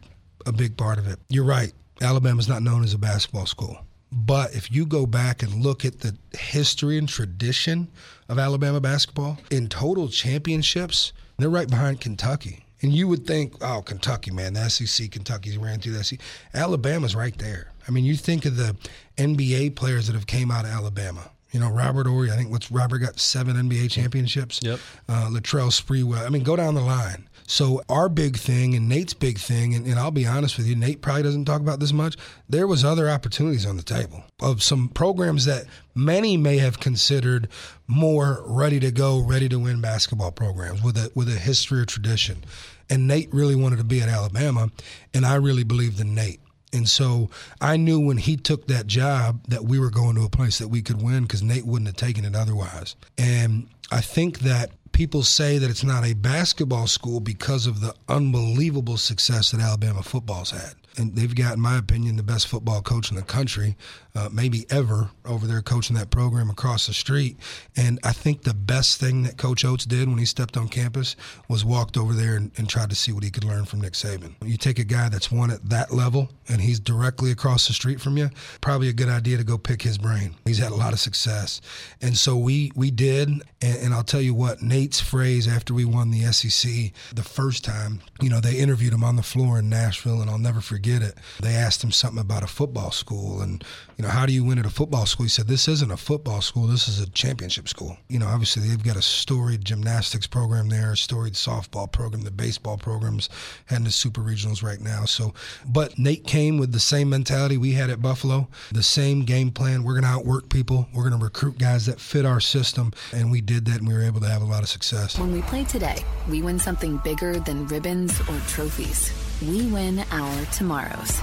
[0.45, 1.17] a big part of it.
[1.29, 1.73] You're right.
[1.99, 3.79] Alabama's not known as a basketball school,
[4.15, 7.89] but if you go back and look at the history and tradition
[8.29, 12.65] of Alabama basketball in total championships, they're right behind Kentucky.
[12.81, 16.19] And you would think, oh, Kentucky, man, the SEC, Kentucky's ran through the SEC.
[16.53, 17.71] Alabama's right there.
[17.87, 18.77] I mean, you think of the
[19.17, 21.31] NBA players that have came out of Alabama.
[21.51, 24.61] You know, Robert Horry, I think what's Robert got seven NBA championships.
[24.63, 24.79] Yep.
[25.09, 26.25] Uh, Latrell Sprewell.
[26.25, 27.27] I mean, go down the line.
[27.47, 30.75] So our big thing and Nate's big thing, and, and I'll be honest with you,
[30.75, 32.15] Nate probably doesn't talk about this much.
[32.49, 37.47] There was other opportunities on the table of some programs that many may have considered
[37.87, 41.85] more ready to go, ready to win basketball programs with a with a history or
[41.85, 42.43] tradition.
[42.89, 44.69] And Nate really wanted to be at Alabama,
[45.13, 46.39] and I really believed in Nate.
[46.73, 47.29] And so
[47.61, 50.67] I knew when he took that job that we were going to a place that
[50.67, 52.95] we could win because Nate wouldn't have taken it otherwise.
[53.17, 57.93] And I think that people say that it's not a basketball school because of the
[58.07, 60.75] unbelievable success that Alabama football's had.
[60.95, 63.75] And they've got, in my opinion, the best football coach in the country,
[64.15, 67.37] uh, maybe ever, over there coaching that program across the street.
[67.75, 71.15] And I think the best thing that Coach Oats did when he stepped on campus
[71.49, 73.93] was walked over there and, and tried to see what he could learn from Nick
[73.93, 74.35] Saban.
[74.43, 77.99] You take a guy that's won at that level and he's directly across the street
[77.99, 78.29] from you,
[78.61, 80.35] probably a good idea to go pick his brain.
[80.45, 81.59] He's had a lot of success.
[82.01, 83.27] And so we, we did.
[83.27, 87.65] And, and I'll tell you what, Nate's phrase after we won the SEC the first
[87.65, 91.01] time, you know, they interviewed him on the floor in Nashville, and I'll never forget
[91.01, 91.15] it.
[91.41, 93.63] They asked him something about a football school and,
[93.97, 95.23] you know, how do you win at a football school?
[95.23, 97.97] He said, This isn't a football school, this is a championship school.
[98.09, 102.31] You know, obviously they've got a storied gymnastics program there, a storied softball program, the
[102.31, 103.29] baseball programs
[103.67, 105.05] heading to super regionals right now.
[105.05, 105.33] So,
[105.65, 109.83] but Nate came with the same mentality we had at Buffalo, the same game plan.
[109.83, 113.31] We're going to outwork people, we're going to recruit guys that fit our system, and
[113.31, 115.17] we did that and we were able to have a lot of success.
[115.17, 119.13] When we play today, we win something bigger than ribbons or trophies.
[119.41, 121.19] We win our tomorrows.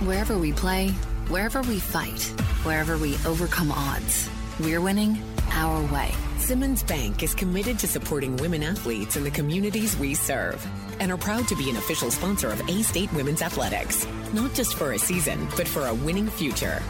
[0.00, 0.92] Wherever we play,
[1.28, 2.22] wherever we fight,
[2.64, 4.28] wherever we overcome odds,
[4.60, 6.10] we're winning our way.
[6.38, 10.64] Simmons Bank is committed to supporting women athletes in the communities we serve
[11.00, 14.74] and are proud to be an official sponsor of A State Women's Athletics, not just
[14.74, 16.82] for a season, but for a winning future.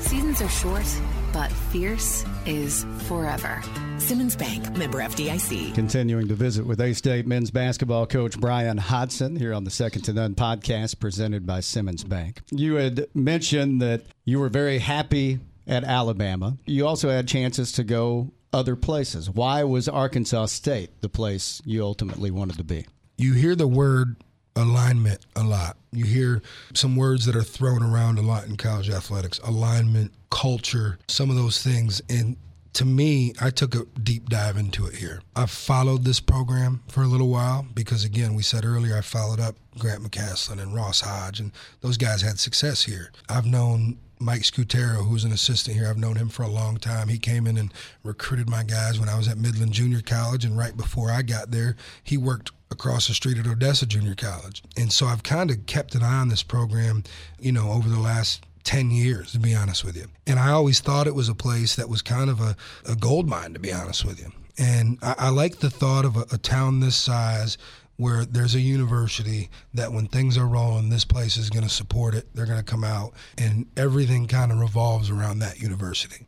[0.00, 0.86] Seasons are short,
[1.32, 3.62] but fierce is forever.
[4.02, 5.76] Simmons Bank, member FDIC.
[5.76, 10.02] Continuing to visit with A State men's basketball coach Bryan Hodgson here on the Second
[10.02, 12.40] to None podcast presented by Simmons Bank.
[12.50, 15.38] You had mentioned that you were very happy
[15.68, 16.56] at Alabama.
[16.66, 19.30] You also had chances to go other places.
[19.30, 22.86] Why was Arkansas State the place you ultimately wanted to be?
[23.18, 24.16] You hear the word
[24.56, 25.76] alignment a lot.
[25.92, 26.42] You hear
[26.74, 31.36] some words that are thrown around a lot in college athletics alignment, culture, some of
[31.36, 32.02] those things.
[32.10, 32.36] And
[32.74, 35.20] to me, I took a deep dive into it here.
[35.36, 39.40] I've followed this program for a little while because, again, we said earlier, I followed
[39.40, 43.12] up Grant McCaslin and Ross Hodge, and those guys had success here.
[43.28, 45.88] I've known Mike Scutero, who's an assistant here.
[45.88, 47.08] I've known him for a long time.
[47.08, 50.56] He came in and recruited my guys when I was at Midland Junior College, and
[50.56, 54.62] right before I got there, he worked across the street at Odessa Junior College.
[54.78, 57.04] And so I've kind of kept an eye on this program,
[57.38, 60.06] you know, over the last 10 years, to be honest with you.
[60.26, 62.56] And I always thought it was a place that was kind of a,
[62.88, 64.32] a gold mine, to be honest with you.
[64.58, 67.58] And I, I like the thought of a, a town this size
[67.96, 72.14] where there's a university that when things are rolling, this place is going to support
[72.14, 72.26] it.
[72.34, 76.26] They're going to come out, and everything kind of revolves around that university.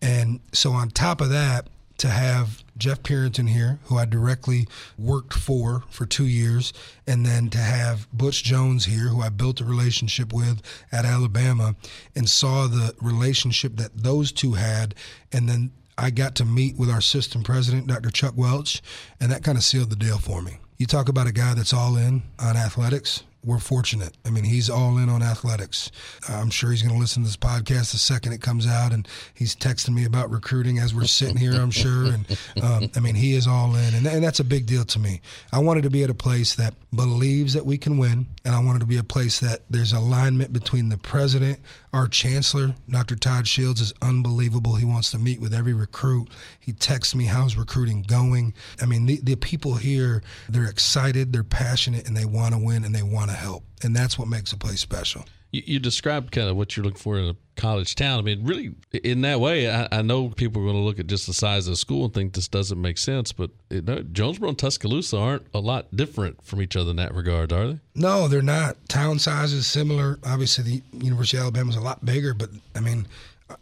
[0.00, 5.34] And so, on top of that, to have Jeff Purinton here, who I directly worked
[5.34, 6.72] for for two years,
[7.06, 10.62] and then to have Butch Jones here, who I built a relationship with
[10.92, 11.74] at Alabama,
[12.14, 14.94] and saw the relationship that those two had,
[15.32, 18.10] and then I got to meet with our system president, Dr.
[18.10, 18.80] Chuck Welch,
[19.20, 20.58] and that kind of sealed the deal for me.
[20.76, 23.24] You talk about a guy that's all in on athletics.
[23.44, 24.16] We're fortunate.
[24.26, 25.90] I mean, he's all in on athletics.
[26.28, 29.06] I'm sure he's going to listen to this podcast the second it comes out, and
[29.32, 31.52] he's texting me about recruiting as we're sitting here.
[31.52, 34.66] I'm sure, and um, I mean, he is all in, and, and that's a big
[34.66, 35.20] deal to me.
[35.52, 38.62] I wanted to be at a place that believes that we can win, and I
[38.62, 41.60] wanted to be a place that there's alignment between the president,
[41.92, 43.14] our chancellor, Dr.
[43.16, 44.74] Todd Shields, is unbelievable.
[44.74, 46.28] He wants to meet with every recruit.
[46.58, 51.44] He texts me, "How's recruiting going?" I mean, the, the people here, they're excited, they're
[51.44, 54.52] passionate, and they want to win, and they want to help, and that's what makes
[54.52, 55.24] a place special.
[55.50, 58.18] You, you described kind of what you're looking for in a college town.
[58.18, 61.06] I mean, really, in that way, I, I know people are going to look at
[61.06, 63.32] just the size of the school and think this doesn't make sense.
[63.32, 67.14] But you know, Jonesboro and Tuscaloosa aren't a lot different from each other in that
[67.14, 67.80] regard, are they?
[67.94, 68.76] No, they're not.
[68.88, 70.18] Town size is similar.
[70.24, 73.06] Obviously, the University of Alabama is a lot bigger, but I mean,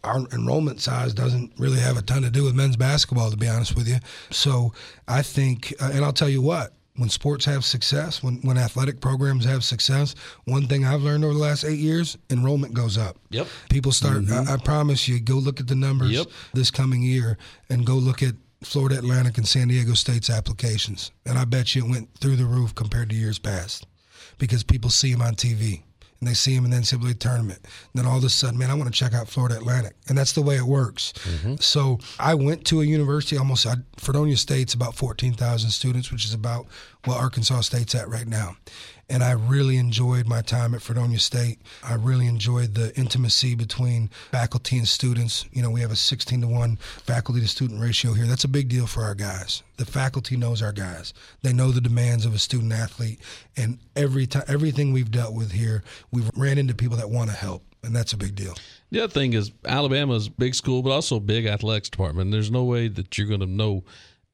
[0.03, 3.47] our enrollment size doesn't really have a ton to do with men's basketball, to be
[3.47, 3.97] honest with you.
[4.29, 4.73] So
[5.07, 8.99] I think, uh, and I'll tell you what, when sports have success, when, when athletic
[8.99, 13.17] programs have success, one thing I've learned over the last eight years, enrollment goes up.
[13.29, 13.47] Yep.
[13.69, 14.49] People start, mm-hmm.
[14.49, 16.27] I, I, promise you, go look at the numbers yep.
[16.53, 17.37] this coming year
[17.69, 18.33] and go look at
[18.63, 21.11] Florida Atlantic and San Diego State's applications.
[21.25, 23.85] And I bet you it went through the roof compared to years past
[24.39, 25.83] because people see them on TV
[26.19, 27.59] and they see him in the NCAA tournament.
[27.63, 29.95] And then all of a sudden, man, I want to check out Florida Atlantic.
[30.07, 31.13] And that's the way it works.
[31.23, 31.55] Mm-hmm.
[31.57, 36.33] So I went to a university almost, I, Fredonia State's about 14,000 students, which is
[36.33, 36.67] about
[37.05, 38.57] what Arkansas State's at right now
[39.09, 41.59] and I really enjoyed my time at Fredonia State.
[41.83, 45.45] I really enjoyed the intimacy between faculty and students.
[45.51, 48.25] You know, we have a 16 to 1 faculty to student ratio here.
[48.25, 49.63] That's a big deal for our guys.
[49.77, 51.13] The faculty knows our guys.
[51.41, 53.19] They know the demands of a student athlete
[53.55, 57.35] and every time everything we've dealt with here, we've ran into people that want to
[57.35, 58.55] help and that's a big deal.
[58.91, 62.31] The other thing is Alabama's big school, but also big athletics department.
[62.31, 63.83] There's no way that you're going to know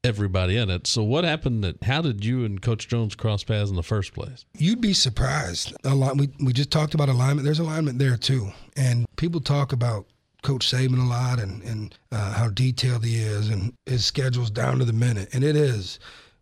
[0.04, 0.88] everybody in it.
[0.88, 1.63] So what happened?
[1.63, 4.46] That how did you and Coach Jones cross paths in the first place?
[4.58, 5.74] You'd be surprised.
[5.84, 6.18] A lot.
[6.18, 7.46] We we just talked about alignment.
[7.46, 10.06] There's alignment there too, and people talk about
[10.42, 14.80] Coach Saban a lot and and uh, how detailed he is and his schedule's down
[14.80, 16.00] to the minute, and it is.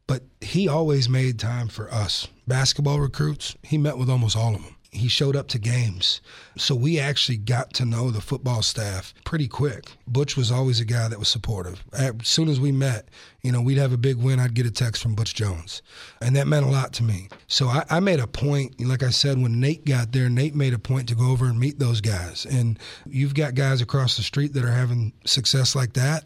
[0.08, 3.56] But he always made time for us basketball recruits.
[3.64, 6.20] He met with almost all of them he showed up to games.
[6.58, 9.86] So we actually got to know the football staff pretty quick.
[10.06, 11.82] Butch was always a guy that was supportive.
[11.94, 13.08] As soon as we met,
[13.42, 15.82] you know, we'd have a big win, I'd get a text from Butch Jones.
[16.22, 17.30] And that meant a lot to me.
[17.48, 20.74] So I, I made a point, like I said, when Nate got there, Nate made
[20.74, 22.46] a point to go over and meet those guys.
[22.46, 26.26] And you've got guys across the street that are having success like that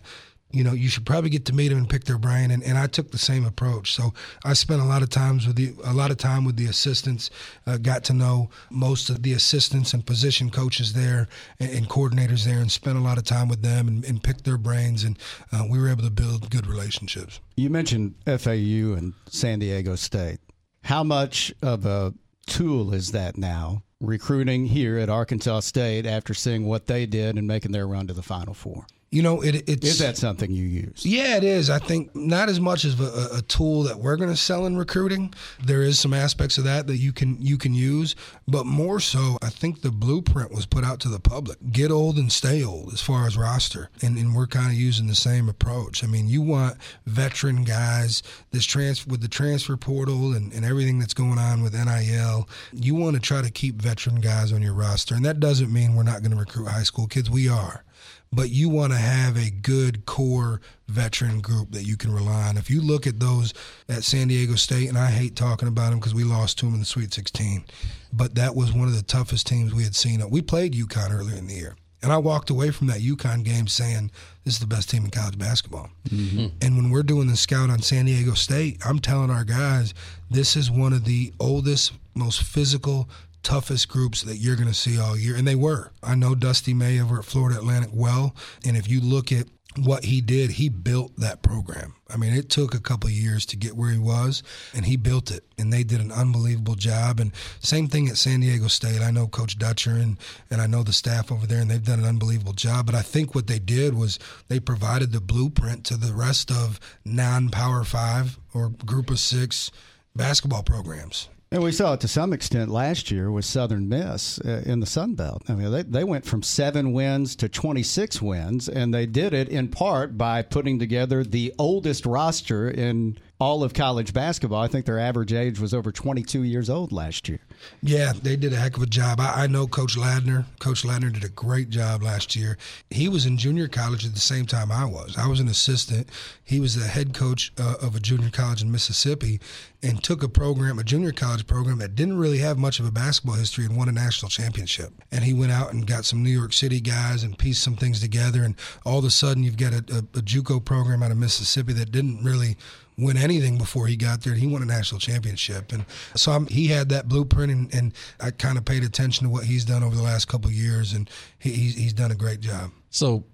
[0.56, 2.50] you know, you should probably get to meet them and pick their brain.
[2.52, 3.94] And, and I took the same approach.
[3.94, 4.14] So
[4.44, 7.30] I spent a lot of times with the a lot of time with the assistants.
[7.68, 11.28] Uh, got to know most of the assistants and position coaches there
[11.60, 14.46] and, and coordinators there, and spent a lot of time with them and, and picked
[14.46, 15.04] their brains.
[15.04, 15.20] And
[15.52, 17.40] uh, we were able to build good relationships.
[17.58, 20.40] You mentioned FAU and San Diego State.
[20.84, 22.14] How much of a
[22.46, 23.84] tool is that now?
[24.02, 28.14] Recruiting here at Arkansas State after seeing what they did and making their run to
[28.14, 28.86] the Final Four.
[29.16, 31.06] You know, it, it's is that something you use?
[31.06, 31.70] Yeah, it is.
[31.70, 34.76] I think not as much as a, a tool that we're going to sell in
[34.76, 35.34] recruiting.
[35.64, 39.38] There is some aspects of that that you can you can use, but more so,
[39.42, 41.60] I think the blueprint was put out to the public.
[41.72, 45.08] Get old and stay old as far as roster, and, and we're kind of using
[45.08, 46.04] the same approach.
[46.04, 46.76] I mean, you want
[47.06, 48.22] veteran guys.
[48.52, 52.96] This transfer with the transfer portal and, and everything that's going on with NIL, you
[52.96, 56.04] want to try to keep veteran guys on your roster, and that doesn't mean we're
[56.04, 57.30] not going to recruit high school kids.
[57.30, 57.86] We are
[58.32, 62.58] but you want to have a good core veteran group that you can rely on.
[62.58, 63.54] If you look at those
[63.88, 66.76] at San Diego State, and I hate talking about them because we lost to them
[66.76, 67.64] in the Sweet 16,
[68.12, 70.28] but that was one of the toughest teams we had seen.
[70.30, 71.76] We played UConn earlier in the year.
[72.04, 74.12] And I walked away from that UConn game saying,
[74.44, 75.90] this is the best team in college basketball.
[76.10, 76.58] Mm-hmm.
[76.62, 79.96] And when we're doing the scout on San Diego State, I'm telling our guys,
[80.30, 83.10] this is one of the oldest, most physical,
[83.46, 85.36] toughest groups that you're going to see all year.
[85.36, 85.92] And they were.
[86.04, 88.36] I know Dusty May over at Florida Atlantic well.
[88.66, 89.46] And if you look at
[89.78, 91.94] what he did, he built that program.
[92.10, 94.42] I mean, it took a couple years to get where he was,
[94.74, 95.44] and he built it.
[95.58, 97.20] And they did an unbelievable job.
[97.20, 99.02] And same thing at San Diego State.
[99.02, 100.18] I know Coach Dutcher and,
[100.50, 102.86] and I know the staff over there, and they've done an unbelievable job.
[102.88, 106.80] But I think what they did was they provided the blueprint to the rest of
[107.04, 109.72] non Power Five or Group of Six
[110.16, 111.30] basketball programs.
[111.56, 114.86] And we saw it to some extent last year with Southern Miss uh, in the
[114.86, 115.42] Sun Belt.
[115.48, 119.48] I mean, they, they went from seven wins to 26 wins, and they did it
[119.48, 124.62] in part by putting together the oldest roster in all of college basketball.
[124.62, 127.40] I think their average age was over 22 years old last year.
[127.82, 129.20] Yeah, they did a heck of a job.
[129.20, 130.46] I, I, know Coach Ladner.
[130.60, 132.58] Coach Ladner did a great job last year.
[132.90, 135.18] He was in junior college at the same time I was.
[135.18, 136.10] I was an assistant.
[136.44, 139.42] He was the head coach uh, of a junior college in Mississippi
[139.84, 142.92] and took a program, a junior college program that didn't really have much of a
[142.92, 144.94] basketball history and won a national championship.
[145.12, 148.00] And he went out and got some New York City guys and pieced some things
[148.00, 148.44] together.
[148.44, 151.74] And all of a sudden, you've got a, a, a JUCO program out of Mississippi
[151.74, 152.56] that didn't really–
[152.98, 154.34] win anything before he got there.
[154.34, 158.32] He won a national championship, and so I'm, he had that blueprint, and, and I
[158.32, 161.52] kind of paid attention to what he's done over the last couple years, and he,
[161.52, 162.72] he's, he's done a great job.
[162.90, 163.26] So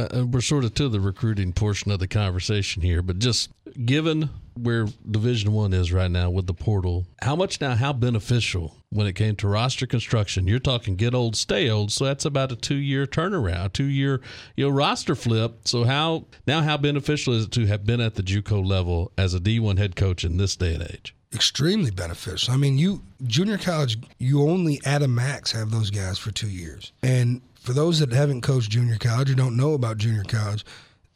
[0.00, 3.50] uh, we're sort of to the recruiting portion of the conversation here, but just
[3.84, 7.74] given where Division One is right now with the portal, how much now?
[7.74, 10.46] How beneficial when it came to roster construction?
[10.46, 14.20] You're talking get old, stay old, so that's about a two year turnaround, two year
[14.56, 15.66] you know roster flip.
[15.66, 16.62] So how now?
[16.62, 19.96] How beneficial is it to have been at the JUCO level as a D1 head
[19.96, 21.14] coach in this day and age?
[21.32, 22.52] extremely beneficial.
[22.52, 26.48] I mean, you junior college, you only at a max have those guys for two
[26.48, 26.92] years.
[27.02, 30.64] And for those that haven't coached junior college or don't know about junior college,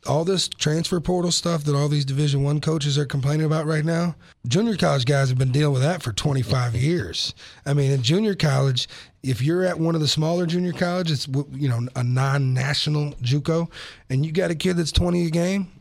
[0.07, 3.85] all this transfer portal stuff that all these division one coaches are complaining about right
[3.85, 4.15] now
[4.47, 7.35] junior college guys have been dealing with that for 25 years.
[7.65, 8.89] I mean in junior college
[9.23, 13.71] if you're at one of the smaller junior colleges you know a non-national juco
[14.11, 15.73] and you got a kid that's 20 a game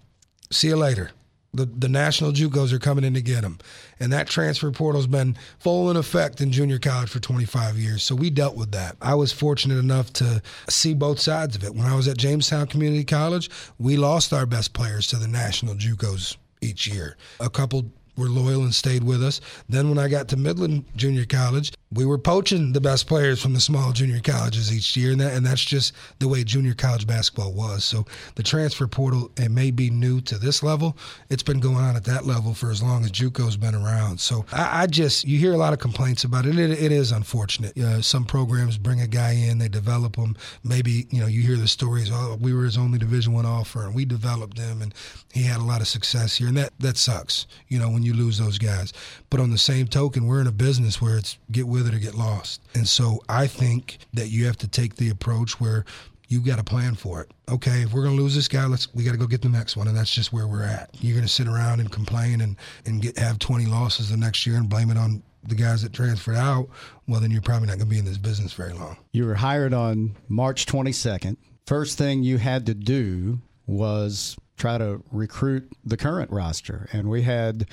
[0.52, 1.12] see you later
[1.54, 3.60] the, the national JUCOs are coming in to get them.
[4.00, 8.04] And that transfer portal's been full in effect in junior college for 25 years.
[8.04, 8.98] So we dealt with that.
[9.02, 11.76] I was fortunate enough to see both sides of it.
[11.76, 15.76] When I was at Jamestown Community College, we lost our best players to the national
[15.76, 17.18] JUCOs each year.
[17.40, 19.42] A couple were loyal and stayed with us.
[19.68, 23.54] Then when I got to Midland Junior College, we were poaching the best players from
[23.54, 27.06] the small junior colleges each year, and that and that's just the way junior college
[27.06, 27.84] basketball was.
[27.84, 28.06] So
[28.36, 30.98] the transfer portal it may be new to this level.
[31.30, 34.20] It's been going on at that level for as long as JUCO's been around.
[34.20, 36.58] So I, I just you hear a lot of complaints about it.
[36.58, 37.78] It, it is unfortunate.
[37.78, 40.36] Uh, some programs bring a guy in, they develop him.
[40.64, 42.10] Maybe you know you hear the stories.
[42.12, 44.94] Oh, we were his only Division One offer, and we developed him, and
[45.32, 47.46] he had a lot of success here, and that that sucks.
[47.68, 48.94] You know when you lose those guys.
[49.30, 52.00] But on the same token, we're in a business where it's get with it or
[52.00, 52.62] get lost.
[52.76, 55.86] And so I think that you have to take the approach where
[56.28, 57.32] you've got a plan for it.
[57.50, 59.50] Okay, if we're going to lose this guy, let's we got to go get the
[59.50, 60.90] next one, and that's just where we're at.
[61.00, 64.46] You're going to sit around and complain and and get have 20 losses the next
[64.46, 66.70] year and blame it on the guys that transferred out.
[67.08, 68.98] Well, then you're probably not going to be in this business very long.
[69.12, 71.38] You were hired on March 22nd.
[71.66, 77.24] First thing you had to do was try to recruit the current roster, and we
[77.24, 77.68] had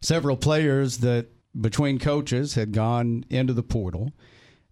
[0.00, 1.26] several players that
[1.60, 4.12] between coaches had gone into the portal,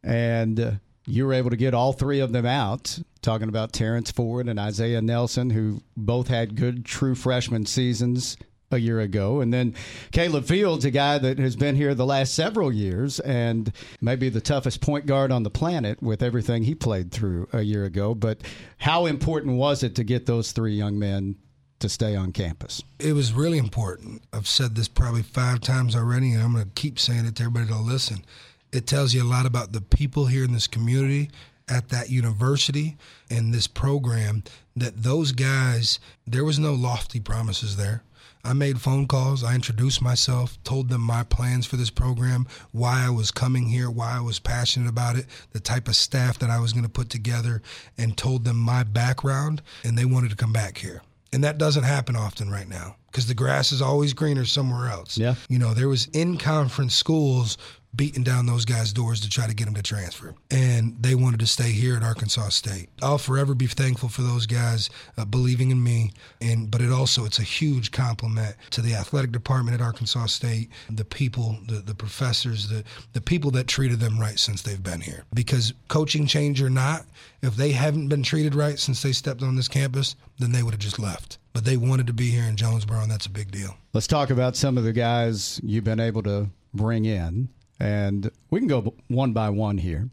[0.01, 0.71] and uh,
[1.05, 3.01] you were able to get all three of them out.
[3.23, 8.37] Talking about Terrence Ford and Izaiyah Nelson, who both had good true freshman seasons
[8.71, 9.41] a year ago.
[9.41, 9.75] And then
[10.13, 14.41] Caleb Fields, a guy that has been here the last several years and maybe the
[14.41, 18.15] toughest point guard on the planet with everything he played through a year ago.
[18.15, 18.43] But
[18.79, 21.37] how important was it to get those three young men
[21.85, 22.83] to stay on campus?
[22.99, 24.23] It was really important.
[24.33, 27.45] I've said this probably five times already, and I'm going to keep saying it to
[27.45, 28.25] everybody to listen.
[28.73, 31.31] It tells you a lot about the people here in this community,
[31.69, 32.97] at that university,
[33.31, 34.45] and this program.
[34.75, 38.03] That those guys, there was no lofty promises there.
[38.43, 39.45] I made phone calls.
[39.45, 43.91] I introduced myself, told them my plans for this program, why I was coming here,
[43.91, 46.91] why I was passionate about it, the type of staff that I was going to
[46.91, 47.61] put together,
[47.99, 51.03] and told them my background, and they wanted to come back here.
[51.35, 55.19] And that doesn't happen often right now because the grass is always greener somewhere else.
[55.19, 55.35] Yeah.
[55.49, 57.59] You know, there was in conference schools
[57.97, 60.35] beating down those guys' doors to try to get them to transfer.
[60.51, 62.89] And they wanted to stay here at Arkansas State.
[63.03, 66.13] I'll forever be thankful for those guys uh, believing in me.
[66.41, 70.71] And but it also it's a huge compliment to the athletic department at Arkansas State,
[70.91, 75.01] the people, the, the professors, the the people that treated them right since they've been
[75.01, 75.25] here.
[75.35, 77.07] Because coaching change or not,
[77.43, 80.75] if they haven't been treated right since they stepped on this campus, then they would
[80.75, 81.39] have just left.
[81.53, 83.77] But they wanted to be here in Jonesboro, and that's a big deal.
[83.93, 87.49] Let's talk about some of the guys you've been able to bring in
[87.85, 90.09] and we can go one by one here.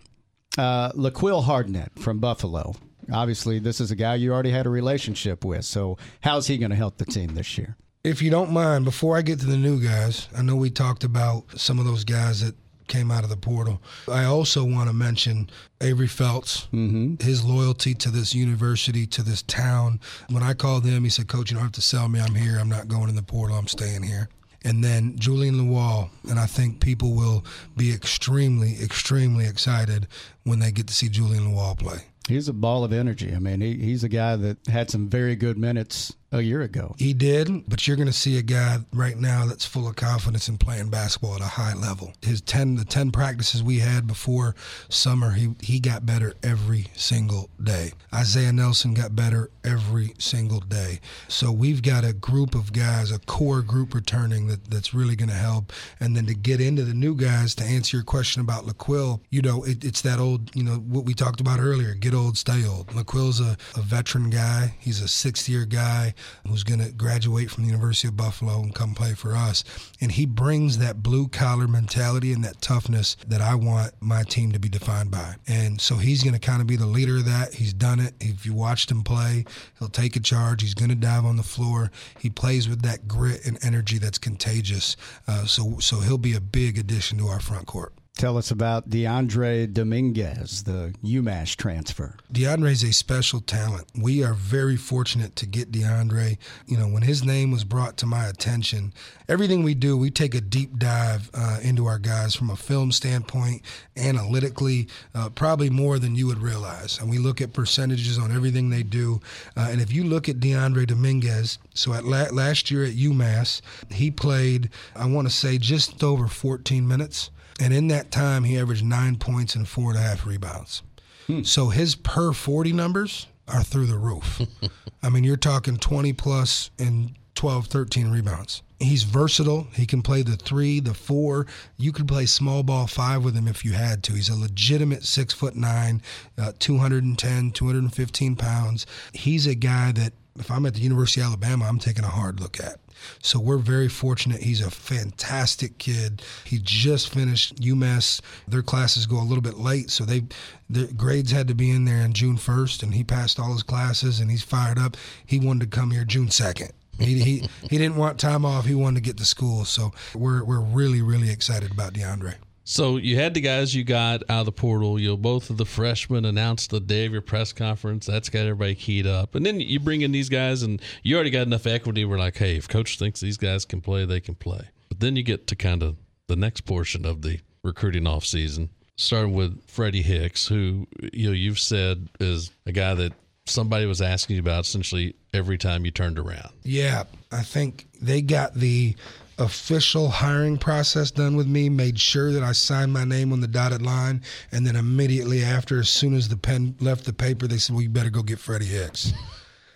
[0.57, 2.75] Uh, LaQuill Hardnett from Buffalo.
[3.11, 5.63] Obviously, this is a guy you already had a relationship with.
[5.63, 7.77] So, how's he going to help the team this year?
[8.03, 11.05] If you don't mind, before I get to the new guys, I know we talked
[11.05, 12.55] about some of those guys that
[12.87, 13.81] came out of the portal.
[14.09, 15.49] I also want to mention
[15.79, 17.23] Avery Felts, mm-hmm.
[17.23, 20.01] his loyalty to this university, to this town.
[20.29, 22.19] When I called him, he said, Coach, you don't have to sell me.
[22.19, 22.57] I'm here.
[22.59, 23.55] I'm not going in the portal.
[23.55, 24.27] I'm staying here
[24.63, 26.09] and then Julian Lawal.
[26.29, 27.43] And I think people will
[27.75, 30.07] be extremely, extremely excited
[30.43, 31.99] when they get to see Julian Lawal play.
[32.27, 33.33] He's a ball of energy.
[33.35, 36.95] I mean, he, he's a guy that had some very good minutes a year ago.
[36.97, 40.47] He did, but you're going to see a guy right now that's full of confidence
[40.47, 42.13] in playing basketball at a high level.
[42.21, 44.55] His 10 the 10 practices we had before
[44.87, 47.91] summer, he he got better every single day.
[48.13, 51.01] Izaiyah Nelson got better every single day.
[51.27, 55.29] So we've got a group of guys, a core group returning that, that's really going
[55.29, 55.73] to help.
[55.99, 59.41] And then to get into the new guys, to answer your question about LaQuill, you
[59.41, 62.65] know, it, it's that old, you know, what we talked about earlier, get old, stay
[62.65, 62.87] old.
[62.87, 64.73] LaQuill's a, a veteran guy.
[64.79, 66.13] He's a sixth year guy
[66.47, 69.63] who's going to graduate from the University of Buffalo and come play for us.
[69.99, 74.51] And he brings that blue collar mentality and that toughness that I want my team
[74.51, 75.35] to be defined by.
[75.47, 77.55] And so he's going to kind of be the leader of that.
[77.55, 78.13] He's done it.
[78.19, 79.45] If you watched him play,
[79.79, 80.61] he'll take a charge.
[80.61, 81.91] He's going to dive on the floor.
[82.19, 84.95] He plays with that grit and energy that's contagious.
[85.27, 87.93] Uh, so so he'll be a big addition to our front court.
[88.17, 92.17] Tell us about Dyondre Dominguez, the UMass transfer.
[92.31, 93.87] Dyondre is a special talent.
[93.97, 96.37] We are very fortunate to get Dyondre.
[96.67, 98.93] You know, when his name was brought to my attention,
[99.27, 102.91] everything we do, we take a deep dive uh, into our guys from a film
[102.91, 103.63] standpoint,
[103.97, 106.99] analytically, uh, probably more than you would realize.
[106.99, 109.19] And we look at percentages on everything they do.
[109.57, 113.61] Uh, and if you look at Dyondre Dominguez, so at la- last year at UMass,
[113.89, 117.31] he played, I want to say, just over 14 minutes.
[117.61, 120.81] And in that time, he averaged nine points and four and a half rebounds.
[121.27, 121.43] Hmm.
[121.43, 124.41] So his per 40 numbers are through the roof.
[125.03, 128.63] I mean, you're talking 20 plus and 12, 13 rebounds.
[128.79, 129.67] He's versatile.
[129.73, 131.45] He can play the three, the four.
[131.77, 134.13] You could play small ball five with him if you had to.
[134.13, 136.01] He's a legitimate six foot nine,
[136.39, 138.87] uh, 210, 215 pounds.
[139.13, 142.39] He's a guy that if I'm at the University of Alabama, I'm taking a hard
[142.39, 142.79] look at.
[143.21, 144.41] So we're very fortunate.
[144.43, 146.21] He's a fantastic kid.
[146.45, 148.21] He just finished UMass.
[148.47, 150.23] Their classes go a little bit late, so they
[150.69, 153.63] the grades had to be in there in June 1st, and he passed all his
[153.63, 154.95] classes, and he's fired up.
[155.25, 156.71] He wanted to come here June 2nd.
[156.99, 158.65] He, he, he didn't want time off.
[158.65, 159.65] He wanted to get to school.
[159.65, 162.35] So we're, we're really, really excited about Dyondre.
[162.63, 164.99] So you had the guys you got out of the portal.
[164.99, 168.05] You know, both of the freshmen announced the day of your press conference.
[168.05, 169.35] That's got everybody keyed up.
[169.35, 172.05] And then you bring in these guys, and you already got enough equity.
[172.05, 174.69] We're like, hey, if coach thinks these guys can play, they can play.
[174.89, 175.97] But then you get to kind of
[176.27, 181.33] the next portion of the recruiting off season, starting with Freddie Hicks, who you know
[181.33, 183.13] you've said is a guy that
[183.45, 186.49] somebody was asking you about essentially every time you turned around.
[186.63, 188.95] Yeah, I think they got the
[189.41, 193.47] official hiring process done with me, made sure that I signed my name on the
[193.47, 194.21] dotted line,
[194.51, 197.83] and then immediately after, as soon as the pen left the paper, they said, "Well,
[197.83, 199.11] you better go get Freddie Hicks."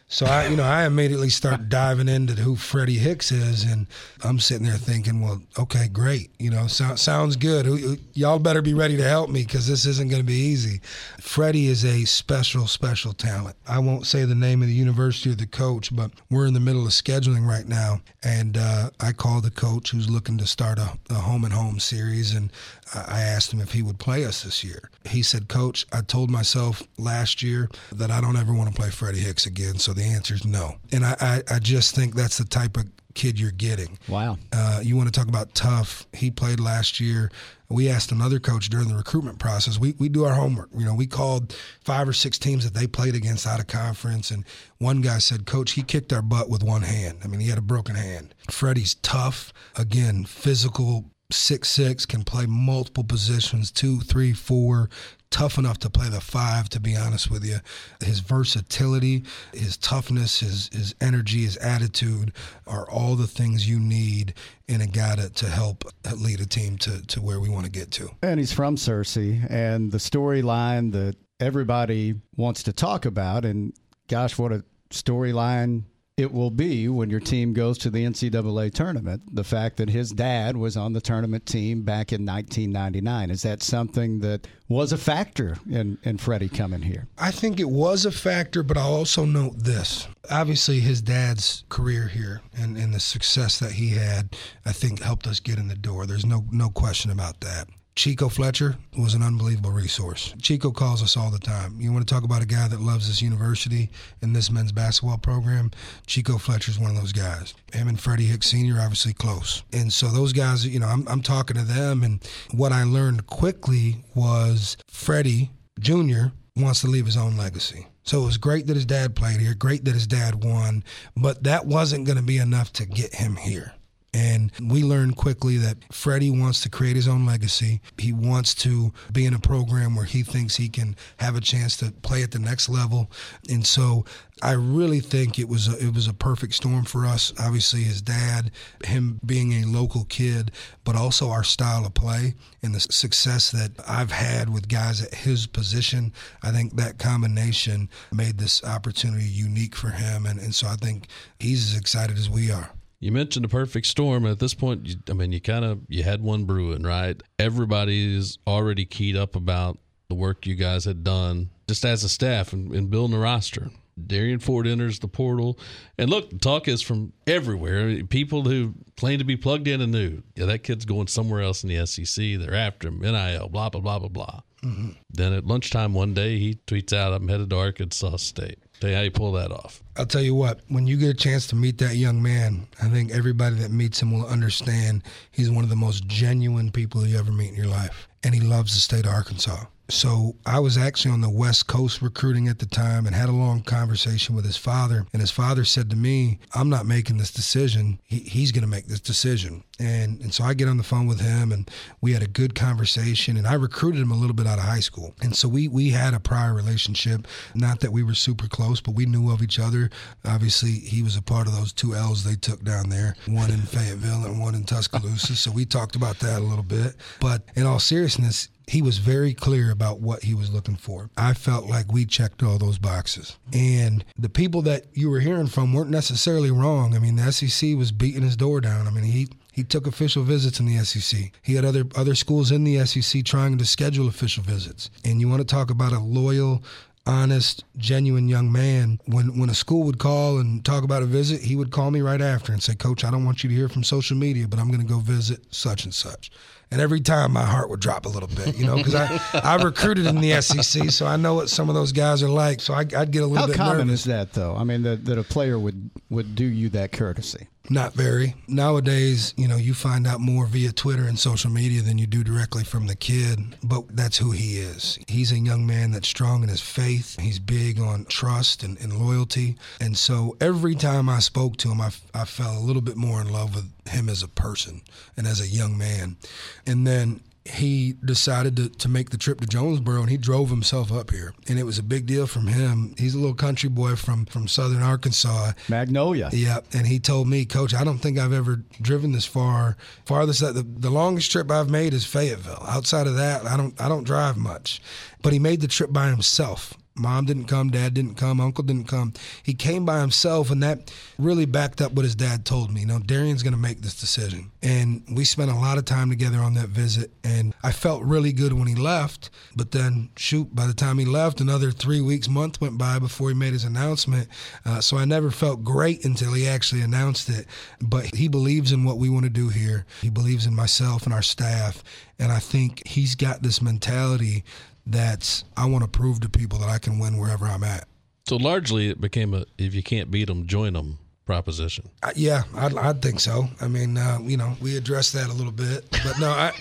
[0.07, 3.87] So I, you know, I immediately start diving into who Freddie Hicks is, and
[4.23, 7.99] I'm sitting there thinking, well, okay, great, you know, so, sounds good.
[8.13, 10.79] Y'all better be ready to help me because this isn't going to be easy.
[11.19, 13.55] Freddie is a special, special talent.
[13.67, 16.59] I won't say the name of the university or the coach, but we're in the
[16.59, 20.77] middle of scheduling right now, and uh, I call the coach who's looking to start
[20.77, 22.51] a, a home and home series, and
[22.93, 24.89] I asked him if he would play us this year.
[25.05, 28.89] He said, Coach, I told myself last year that I don't ever want to play
[28.89, 29.79] Freddie Hicks again.
[29.79, 30.75] So the answer is no.
[30.91, 33.97] And I, I, I just think that's the type of kid you're getting.
[34.07, 34.37] Wow.
[34.53, 36.05] Uh, you want to talk about tough.
[36.13, 37.31] He played last year.
[37.69, 39.79] We asked another coach during the recruitment process.
[39.79, 40.69] We, we do our homework.
[40.77, 44.29] You know, we called five or six teams that they played against out of conference.
[44.29, 44.45] And
[44.77, 47.19] one guy said, Coach, he kicked our butt with one hand.
[47.23, 48.35] I mean, he had a broken hand.
[48.51, 49.51] Freddie's tough.
[49.75, 54.89] Again, physical, six six, can play multiple positions, two, three, four,
[55.31, 57.57] tough enough to play the five, to be honest with you.
[57.99, 59.23] His versatility,
[59.53, 62.31] his toughness, his his energy, his attitude
[62.67, 64.33] are all the things you need
[64.67, 65.83] in a guy to, to help
[66.17, 68.09] lead a team to, to where we want to get to.
[68.21, 73.73] And he's from Searcy and the storyline that everybody wants to talk about and
[74.07, 75.83] gosh, what a storyline
[76.17, 79.21] it will be when your team goes to the NCAA tournament.
[79.35, 83.61] The fact that his dad was on the tournament team back in 1999 is that
[83.61, 87.07] something that was a factor in in Freddie coming here?
[87.17, 90.07] I think it was a factor, but I'll also note this.
[90.31, 95.27] Obviously, his dad's career here and, and the success that he had, I think, helped
[95.27, 96.05] us get in the door.
[96.05, 97.67] There's no no question about that.
[97.95, 100.35] Chico Fletcher was an unbelievable resource.
[100.41, 101.79] Chico calls us all the time.
[101.79, 103.89] You want to talk about a guy that loves this university
[104.21, 105.71] and this men's basketball program?
[106.05, 107.53] Chico Fletcher is one of those guys.
[107.71, 108.81] Him and Freddie Hicks Sr.
[108.81, 109.63] obviously close.
[109.71, 112.19] And so those guys, you know, I'm, I'm talking to them, and
[112.51, 116.27] what I learned quickly was Freddie Jr.
[116.57, 117.87] wants to leave his own legacy.
[118.03, 120.83] So it was great that his dad played here, great that his dad won,
[121.15, 123.73] but that wasn't going to be enough to get him here.
[124.15, 127.81] And we learned quickly that Freddie wants to create his own legacy.
[127.97, 131.75] He wants to be in a program where he thinks he can have a chance
[131.77, 133.11] to play at the next level.
[133.49, 134.05] And so
[134.41, 137.33] I really think it was a, it was a perfect storm for us.
[137.37, 138.51] Obviously, his dad,
[138.85, 140.49] him being a local kid,
[140.85, 145.13] but also our style of play and the success that I've had with guys at
[145.13, 146.13] his position.
[146.41, 151.07] I think that combination made this opportunity unique for him, and, and so I think
[151.37, 152.71] he's as excited as we are.
[153.05, 154.25] You mentioned a perfect storm.
[154.25, 157.21] At this point, you, I mean, you kind of you had one brewing, right?
[157.37, 159.77] Everybody's already keyed up about
[160.07, 163.69] the work you guys had done just as a staff and, and building a roster.
[164.07, 165.59] Derrian Ford enters the portal.
[165.99, 167.81] And look, the talk is from everywhere.
[167.81, 171.05] I mean, people who claim to be plugged in and new, yeah, that kid's going
[171.05, 172.39] somewhere else in the SEC.
[172.39, 174.39] They're after him, NIL, blah, blah, blah, blah, blah.
[174.63, 174.89] Mm-hmm.
[175.11, 178.57] Then at lunchtime one day, he tweets out, I'm headed to Arkansas State.
[178.79, 179.81] Tell you how you pull that off.
[179.97, 182.89] I'll tell you what, when you get a chance to meet that young man, I
[182.89, 187.17] think everybody that meets him will understand he's one of the most genuine people you
[187.17, 188.07] ever meet in your life.
[188.23, 189.65] And he loves the state of Arkansas.
[189.89, 193.33] So I was actually on the West Coast recruiting at the time and had a
[193.33, 195.05] long conversation with his father.
[195.13, 197.99] And his father said to me, I'm not making this decision.
[198.03, 199.63] He, he's going to make this decision.
[199.77, 201.69] And, and so I get on the phone with him and
[202.01, 203.37] we had a good conversation.
[203.37, 205.13] And I recruited him a little bit out of high school.
[205.21, 207.27] And so we, we had a prior relationship.
[207.53, 209.89] Not that we were super close, but we knew of each other.
[210.23, 213.59] Obviously, he was a part of those two L's they took down there one in
[213.59, 215.35] Fayetteville and one in Tuscaloosa.
[215.35, 216.95] so we talked about that a little bit.
[217.19, 221.09] But in all seriousness, he was very clear about what he was looking for.
[221.17, 223.37] I felt like we checked all those boxes.
[223.53, 226.95] And the people that you were hearing from weren't necessarily wrong.
[226.95, 228.87] I mean, the SEC was beating his door down.
[228.87, 231.31] I mean, he he took official visits in the SEC.
[231.41, 234.89] He had other other schools in the SEC trying to schedule official visits.
[235.03, 236.63] And you want to talk about a loyal,
[237.05, 238.99] honest, genuine young man.
[239.05, 242.01] When when a school would call and talk about a visit, he would call me
[242.01, 244.59] right after and say, "Coach, I don't want you to hear from social media, but
[244.59, 246.31] I'm going to go visit such and such."
[246.75, 249.55] And every time my heart would drop a little bit, you know, because I, I
[249.63, 252.59] recruited in the SEC, so I know what some of those guys are like.
[252.59, 253.55] So I, would get a little How bit.
[253.55, 254.01] How common nervous.
[254.01, 254.57] is that, though?
[254.57, 257.47] I mean, that, that a player would would do you that courtesy?
[257.69, 258.35] Not very.
[258.47, 262.23] Nowadays, you know, you find out more via Twitter and social media than you do
[262.23, 264.99] directly from the kid, but that's who he is.
[265.07, 267.19] He's a young man that's strong in his faith.
[267.19, 269.55] He's big on trust and, and loyalty.
[269.79, 273.19] And so every time I spoke to him, I, I fell a little bit more
[273.19, 274.81] in love with him as a person
[275.17, 276.17] and as a young man.
[276.65, 280.91] And then he decided to, to make the trip to Jonesboro and he drove himself
[280.91, 281.31] up here.
[281.47, 282.95] And it was a big deal from him.
[282.97, 285.51] He's a little country boy from, from southern Arkansas.
[285.69, 286.31] Magnolia.
[286.33, 286.61] Yeah.
[286.73, 289.77] And he told me, Coach, I don't think I've ever driven this far.
[290.05, 292.65] Farthest that the, the longest trip I've made is Fayetteville.
[292.67, 294.81] Outside of that, I don't I don't drive much.
[295.21, 296.73] But he made the trip by himself.
[296.97, 299.11] Mom didn't come, dad didn't come, uncle didn't come.
[299.43, 302.81] He came by himself, and that really backed up what his dad told me.
[302.81, 304.51] You know, Derrian's going to make this decision.
[304.63, 308.31] And we spent a lot of time together on that visit, and I felt really
[308.31, 309.29] good when he left.
[309.57, 313.27] But then, shoot, by the time he left, another three weeks, month went by before
[313.27, 314.29] he made his announcement.
[314.65, 317.45] Uh, so I never felt great until he actually announced it.
[317.81, 321.13] But he believes in what we want to do here, he believes in myself and
[321.13, 321.83] our staff.
[322.17, 324.45] And I think he's got this mentality
[324.87, 327.87] that I want to prove to people that I can win wherever I'm at.
[328.27, 331.89] So largely, it became a if you can't beat them, join them proposition.
[332.03, 333.47] Uh, yeah, I'd, I'd, think so.
[333.59, 336.29] I mean, uh, you know, we addressed that a little bit, but no.
[336.29, 336.51] I,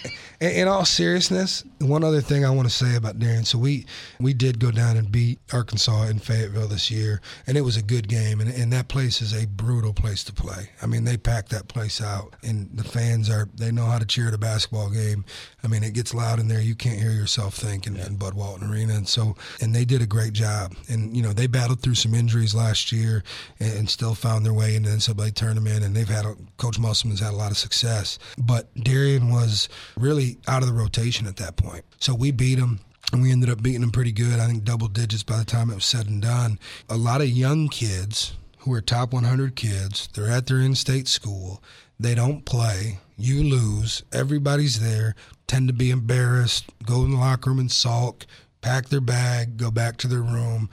[0.41, 3.47] in, in, all seriousness, one other thing I want to say about Darren.
[3.47, 3.87] So we
[4.19, 7.83] we did go down and beat Arkansas in Fayetteville this year, and it was a
[7.83, 8.41] good game.
[8.41, 10.71] And, and that place is a brutal place to play.
[10.83, 14.07] I mean, they packed that place out, and the fans are they know how to
[14.07, 15.25] cheer at a basketball game.
[15.63, 16.61] I mean, it gets loud in there.
[16.61, 20.01] You can't hear yourself think in, in Bud Walton Arena, and so and they did
[20.01, 20.75] a great job.
[20.89, 23.23] And you know, they battled through some injuries last year
[23.61, 26.79] and, and still found their way into the NCAA tournament, and they've had a, Coach
[26.79, 28.19] Musselman's had a lot of success.
[28.39, 32.81] But Derrian was really out of the rotation at that point, so we beat him.
[33.13, 34.41] And we ended up beating them pretty good.
[34.41, 36.59] I think double digits by the time it was said and done.
[36.89, 41.07] A lot of young kids who are top 100 kids, they're at their in state
[41.07, 41.63] school,
[42.01, 45.15] they don't play, you lose, everybody's there,
[45.47, 48.27] tend to be embarrassed, go in the locker room and sulk,
[48.63, 50.71] pack their bag, go back to their room,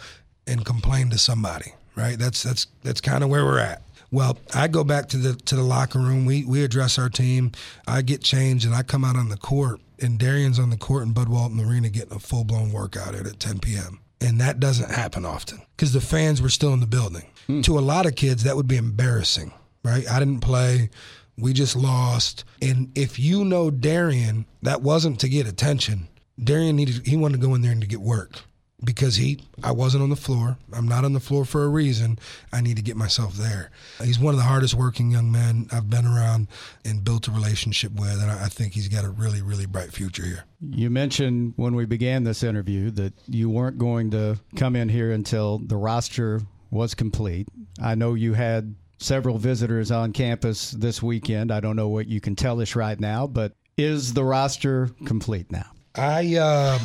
[0.47, 1.73] and complain to somebody.
[1.95, 2.17] Right?
[2.17, 3.81] That's that's that's kind of where we're at.
[4.11, 6.25] Well, I go back to the to the locker room.
[6.25, 7.51] We we address our team.
[7.87, 9.79] I get changed and I come out on the court.
[10.01, 13.39] And Derrian's on the court and Bud Walton Arena getting a full blown workout at
[13.39, 13.99] 10 p.m.
[14.19, 17.23] And that doesn't happen often because the fans were still in the building.
[17.47, 17.61] Hmm.
[17.61, 19.51] To a lot of kids, that would be embarrassing,
[19.83, 20.09] right?
[20.09, 20.89] I didn't play.
[21.37, 22.45] We just lost.
[22.61, 26.07] And if you know Derrian, that wasn't to get attention.
[26.39, 28.41] Derrian needed he wanted to go in there and to get work
[28.83, 30.57] because he I wasn't on the floor.
[30.73, 32.17] I'm not on the floor for a reason.
[32.51, 33.71] I need to get myself there.
[34.03, 36.47] He's one of the hardest working young men I've been around
[36.83, 40.25] and built a relationship with, and I think he's got a really really bright future
[40.25, 40.45] here.
[40.61, 45.11] You mentioned when we began this interview that you weren't going to come in here
[45.11, 47.47] until the roster was complete.
[47.81, 51.51] I know you had several visitors on campus this weekend.
[51.51, 55.51] I don't know what you can tell us right now, but is the roster complete
[55.51, 55.65] now?
[55.95, 56.79] I uh,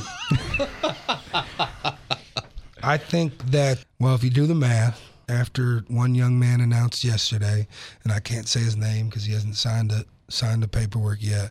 [2.87, 7.67] I think that well, if you do the math, after one young man announced yesterday,
[8.05, 11.51] and I can't say his name because he hasn't signed a signed the paperwork yet,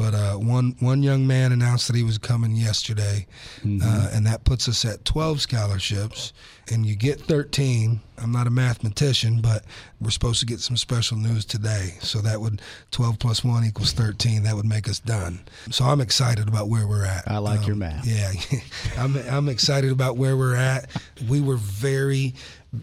[0.00, 3.26] But uh, one one young man announced that he was coming yesterday,
[3.62, 6.32] uh, and that puts us at 12 scholarships.
[6.72, 8.00] And you get 13.
[8.18, 9.64] I'm not a mathematician, but
[10.00, 11.94] we're supposed to get some special news today.
[12.00, 14.44] So that would 12 plus one equals 13.
[14.44, 15.40] That would make us done.
[15.72, 17.24] So I'm excited about where we're at.
[17.26, 18.06] I like your Um, math.
[18.06, 18.30] Yeah,
[19.02, 20.88] I'm I'm excited about where we're at.
[21.28, 22.34] We were very,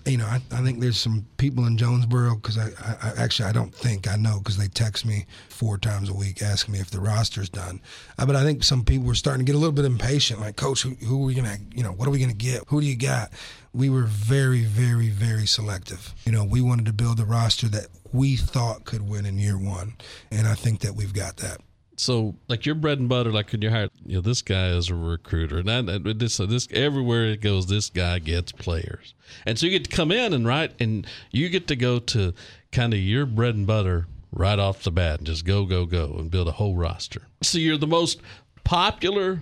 [0.05, 2.69] you know, I, I think there's some people in Jonesboro because I,
[3.01, 6.41] I, actually I don't think I know because they text me four times a week
[6.41, 7.79] asking me if the roster's done.
[8.17, 10.41] Uh, but I think some people were starting to get a little bit impatient.
[10.41, 12.63] Like, coach, who, who are we gonna, you know, what are we gonna get?
[12.67, 13.31] Who do you got?
[13.73, 16.13] We were very, very, very selective.
[16.25, 19.57] You know, we wanted to build a roster that we thought could win in year
[19.57, 19.93] one,
[20.31, 21.61] and I think that we've got that.
[21.99, 24.89] So, like your bread and butter, like when you hire, you know, this guy is
[24.89, 29.15] a recruiter, and I, this, this everywhere it goes, this guy gets players,
[29.47, 32.35] and so you get to come in and right, and you get to go to
[32.71, 36.15] kind of your bread and butter right off the bat, and just go, go, go,
[36.19, 37.23] and build a whole roster.
[37.41, 38.21] So you're the most
[38.63, 39.41] popular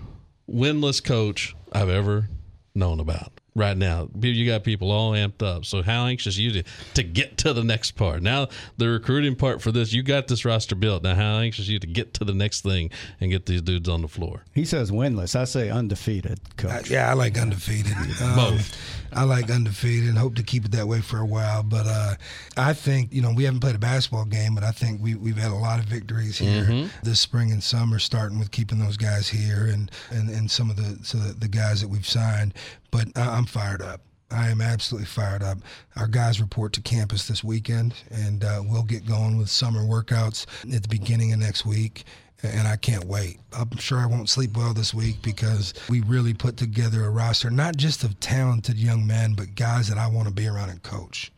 [0.49, 2.29] winless coach I've ever
[2.73, 4.09] known about right now.
[4.19, 5.65] You got people all amped up.
[5.65, 6.63] So how anxious are you to,
[6.95, 8.21] to get to the next part?
[8.21, 11.03] Now the recruiting part for this, you got this roster built.
[11.03, 12.91] Now how anxious are you to get to the next thing
[13.21, 14.43] and get these dudes on the floor?
[14.53, 15.35] He says winless.
[15.35, 16.89] I say undefeated, I, coach.
[16.89, 17.93] yeah, I like undefeated.
[18.21, 18.77] Um, Both.
[19.15, 21.63] I like undefeated and hope to keep it that way for a while.
[21.63, 22.15] But uh,
[22.57, 25.37] I think you know we haven't played a basketball game, but I think we we've
[25.37, 29.29] had a lot of victories here this spring and summer, starting with keeping those guys
[29.29, 32.53] here and and, and some of the so the, the guys that we've signed.
[32.91, 34.01] But I, I'm fired up.
[34.31, 35.59] I am absolutely fired up.
[35.95, 40.45] Our guys report to campus this weekend, and uh, we'll get going with summer workouts
[40.75, 42.03] at the beginning of next week
[42.45, 43.39] and I can't wait.
[43.57, 47.49] I'm sure I won't sleep well this week because we really put together a roster,
[47.49, 50.81] not just of talented young men, but guys that I want to be around and
[50.83, 51.31] coach.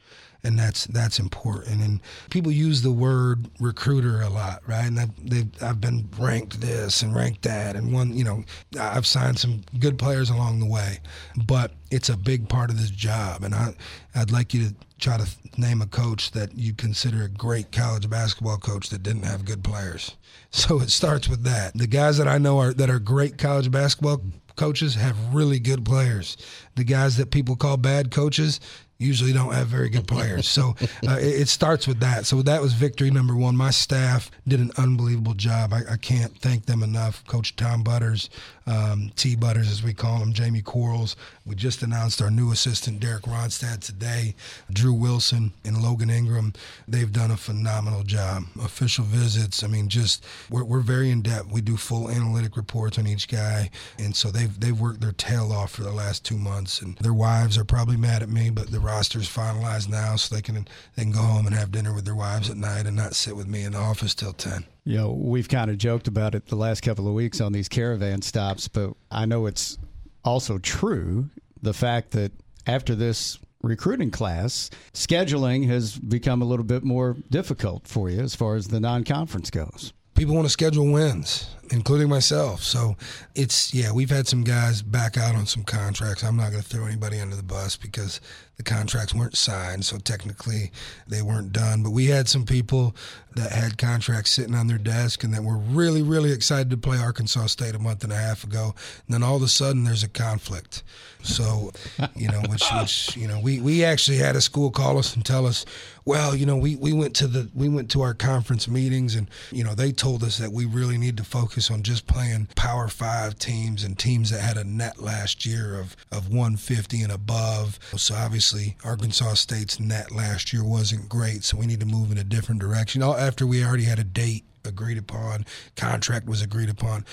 [0.43, 1.81] And that's that's important.
[1.81, 1.99] And
[2.29, 4.85] people use the word recruiter a lot, right?
[4.85, 8.43] And I've, I've been ranked this and ranked that, and one, you know,
[8.79, 10.99] I've signed some good players along the way,
[11.47, 13.43] but it's a big part of this job.
[13.43, 13.73] And I,
[14.15, 15.27] I'd like you to try to
[15.57, 19.63] name a coach that you consider a great college basketball coach that didn't have good
[19.63, 20.15] players.
[20.49, 21.73] So it starts with that.
[21.77, 24.21] The guys that I know are that are great college basketball
[24.55, 26.37] coaches have really good players.
[26.75, 28.61] The guys that people call bad coaches
[28.97, 30.47] usually don't have very good players.
[30.47, 30.75] So
[31.07, 32.25] uh, it, it starts with that.
[32.25, 33.55] So that was victory number one.
[33.55, 35.73] My staff did an unbelievable job.
[35.73, 37.25] I, I can't thank them enough.
[37.27, 38.29] Coach Tom Butters,
[38.65, 41.15] um, T Butters as we call him, Jamie Quarles.
[41.45, 44.35] We just announced our new assistant Derek Ronstadt today.
[44.71, 46.53] Drew Wilson and Logan Ingram.
[46.87, 48.43] They've done a phenomenal job.
[48.61, 49.63] Official visits.
[49.63, 51.51] I mean, just we're, we're very in depth.
[51.51, 53.69] We do full analytic reports on each guy,
[53.99, 56.81] and so they've they've worked their tail off for the last two months.
[56.81, 60.41] And their wives are probably mad at me, but the roster's finalized now, so they
[60.41, 63.13] can they can go home and have dinner with their wives at night and not
[63.15, 64.65] sit with me in the office till ten.
[64.85, 67.67] You know, we've kind of joked about it the last couple of weeks on these
[67.69, 69.77] caravan stops, but I know it's
[70.23, 71.29] also true
[71.61, 72.31] the fact that
[72.65, 78.35] after this recruiting class, scheduling has become a little bit more difficult for you as
[78.35, 79.93] far as the non conference goes.
[80.15, 82.63] people want to schedule wins, including myself.
[82.63, 82.95] So
[83.35, 86.23] it's yeah, we've had some guys back out on some contracts.
[86.23, 88.19] I'm not going to throw anybody under the bus because
[88.57, 90.71] the contracts weren't signed, so technically
[91.07, 91.83] they weren't done.
[91.83, 92.95] But we had some people
[93.35, 96.97] that had contracts sitting on their desk and that were really, really excited to play
[96.97, 98.73] Arkansas State a month and a half ago.
[99.05, 100.81] And then all of a sudden there's a conflict.
[101.21, 101.71] So,
[102.15, 105.23] you know, which, which you know, we, we actually had a school call us and
[105.23, 105.65] tell us,
[106.05, 109.29] well, you know, we, we went to the we went to our conference meetings and
[109.51, 112.87] you know they told us that we really need to focus on just playing Power
[112.87, 117.77] Five teams and teams that had a net last year of of 150 and above.
[117.97, 118.46] So obviously
[118.83, 122.61] Arkansas State's net last year wasn't great, so we need to move in a different
[122.61, 123.03] direction.
[123.03, 125.45] After we already had a date agreed upon,
[125.75, 127.05] contract was agreed upon.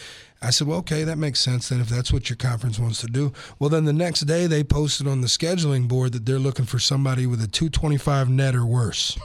[0.44, 3.06] I said, well, okay, that makes sense then if that's what your conference wants to
[3.06, 3.32] do.
[3.58, 6.78] Well, then the next day they posted on the scheduling board that they're looking for
[6.78, 9.16] somebody with a 225 net or worse.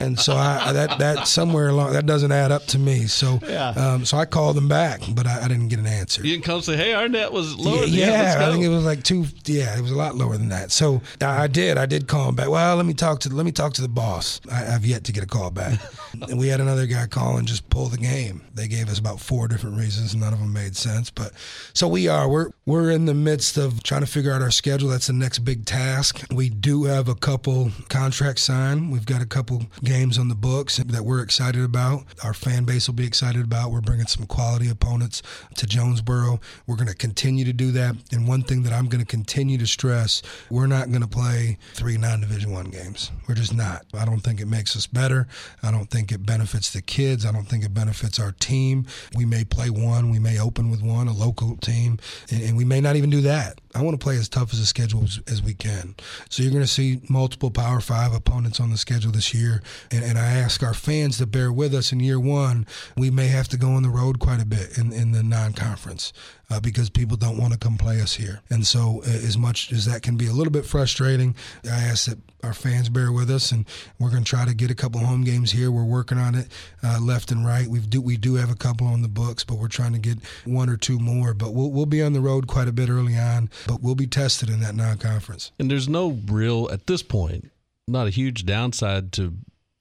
[0.00, 3.06] and so I that that somewhere along that doesn't add up to me.
[3.06, 3.40] So
[3.76, 6.26] um, so I called them back, but I, I didn't get an answer.
[6.26, 8.84] You can come say, "Hey, our net was lower." Yeah, let's I think it was
[8.84, 9.26] like two.
[9.44, 10.70] Yeah, it was a lot lower than that.
[10.70, 11.78] So I I did.
[11.78, 12.48] I did call him back.
[12.48, 14.40] Well, let me talk to let me talk to the boss.
[14.50, 15.78] I, I've yet to get a call back.
[16.28, 18.42] and we had another guy call and just pull the game.
[18.54, 20.14] They gave us about four four different reasons.
[20.14, 21.32] None of them made sense, but
[21.74, 22.28] so we are.
[22.28, 24.88] We're we're in the midst of trying to figure out our schedule.
[24.88, 26.24] That's the next big task.
[26.32, 28.92] We do have a couple contracts signed.
[28.92, 32.04] We've got a couple games on the books that we're excited about.
[32.22, 33.72] Our fan base will be excited about.
[33.72, 35.22] We're bringing some quality opponents
[35.56, 36.38] to Jonesboro.
[36.68, 37.96] We're going to continue to do that.
[38.12, 41.58] And one thing that I'm going to continue to stress: we're not going to play
[41.74, 43.10] three non-division one games.
[43.26, 43.86] We're just not.
[43.92, 45.26] I don't think it makes us better.
[45.64, 47.26] I don't think it benefits the kids.
[47.26, 48.86] I don't think it benefits our team.
[49.16, 50.10] We may play one.
[50.10, 51.98] We may open with one, a local team,
[52.30, 53.60] and we may not even do that.
[53.74, 55.94] I want to play as tough as a schedule as, as we can.
[56.28, 60.04] So you're going to see multiple Power Five opponents on the schedule this year, and,
[60.04, 62.66] and, I ask our fans to bear with us in year one.
[62.96, 66.12] We may have to go on the road quite a bit in, in the non-conference
[66.52, 68.42] uh, because people don't want to come play us here.
[68.50, 71.34] And so, uh, as much as that can be a little bit frustrating,
[71.64, 73.64] I ask that our fans bear with us, and
[73.98, 75.70] we're going to try to get a couple home games here.
[75.70, 76.48] We're working on it
[76.82, 77.66] uh, left and right.
[77.66, 80.18] We do we do have a couple on the books, but we're trying to get
[80.44, 81.32] one or two more.
[81.32, 84.06] But we'll we'll be on the road quite a bit early on, but we'll be
[84.06, 85.52] tested in that non-conference.
[85.58, 87.50] And there's no real at this point,
[87.88, 89.34] not a huge downside to